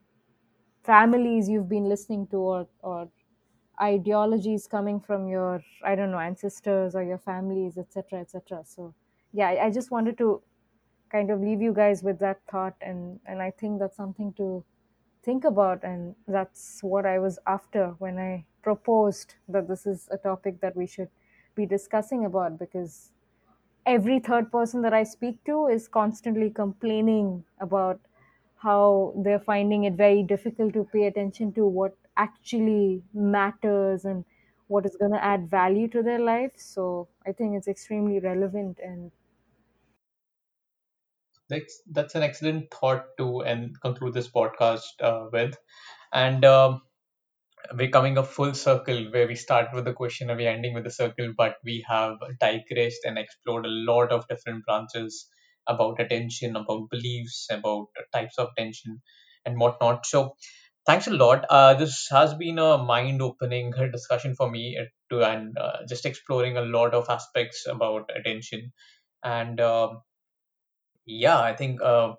[0.83, 3.09] families you've been listening to or, or
[3.81, 8.93] ideologies coming from your i don't know ancestors or your families etc etc so
[9.33, 10.41] yeah I, I just wanted to
[11.11, 14.63] kind of leave you guys with that thought and and i think that's something to
[15.23, 20.17] think about and that's what i was after when i proposed that this is a
[20.17, 21.09] topic that we should
[21.55, 23.11] be discussing about because
[23.85, 27.99] every third person that i speak to is constantly complaining about
[28.57, 31.95] how they're finding it very difficult to pay attention to what
[32.25, 34.25] actually matters and
[34.67, 38.79] what is going to add value to their life so i think it's extremely relevant
[38.83, 39.11] and
[41.49, 45.55] That's that's an excellent thought to and conclude this podcast uh, with.
[46.13, 46.81] And um,
[47.75, 50.83] we're coming a full circle where we start with the question and we're ending with
[50.85, 55.29] the circle, but we have digressed and explored a lot of different branches
[55.67, 59.01] about attention, about beliefs, about types of attention,
[59.45, 60.05] and whatnot.
[60.05, 60.35] So,
[60.85, 61.45] thanks a lot.
[61.49, 66.57] Uh, this has been a mind-opening discussion for me uh, to and uh, just exploring
[66.57, 68.71] a lot of aspects about attention.
[69.23, 70.01] And um
[71.05, 72.13] yeah, I think uh,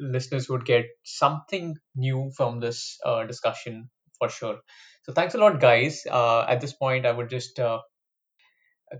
[0.00, 4.58] listeners would get something new from this uh, discussion for sure.
[5.04, 6.02] So thanks a lot, guys.
[6.10, 7.80] Uh, at this point, I would just uh,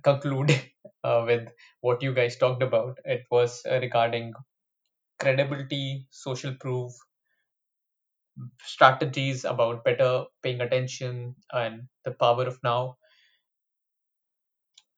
[0.02, 0.50] conclude
[1.04, 1.48] uh, with
[1.80, 2.98] what you guys talked about.
[3.04, 4.32] It was uh, regarding
[5.20, 6.92] credibility, social proof,
[8.62, 12.96] strategies about better paying attention, and the power of now.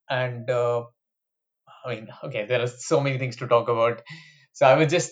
[0.09, 0.85] And uh,
[1.85, 4.01] I mean, okay, there are so many things to talk about.
[4.53, 5.11] So I would just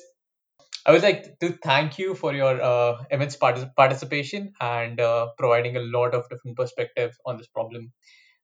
[0.85, 5.77] I would like to thank you for your uh, immense partic- participation and uh, providing
[5.77, 7.93] a lot of different perspective on this problem.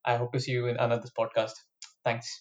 [0.05, 1.53] I hope to see you in another podcast.
[2.05, 2.31] Thanks.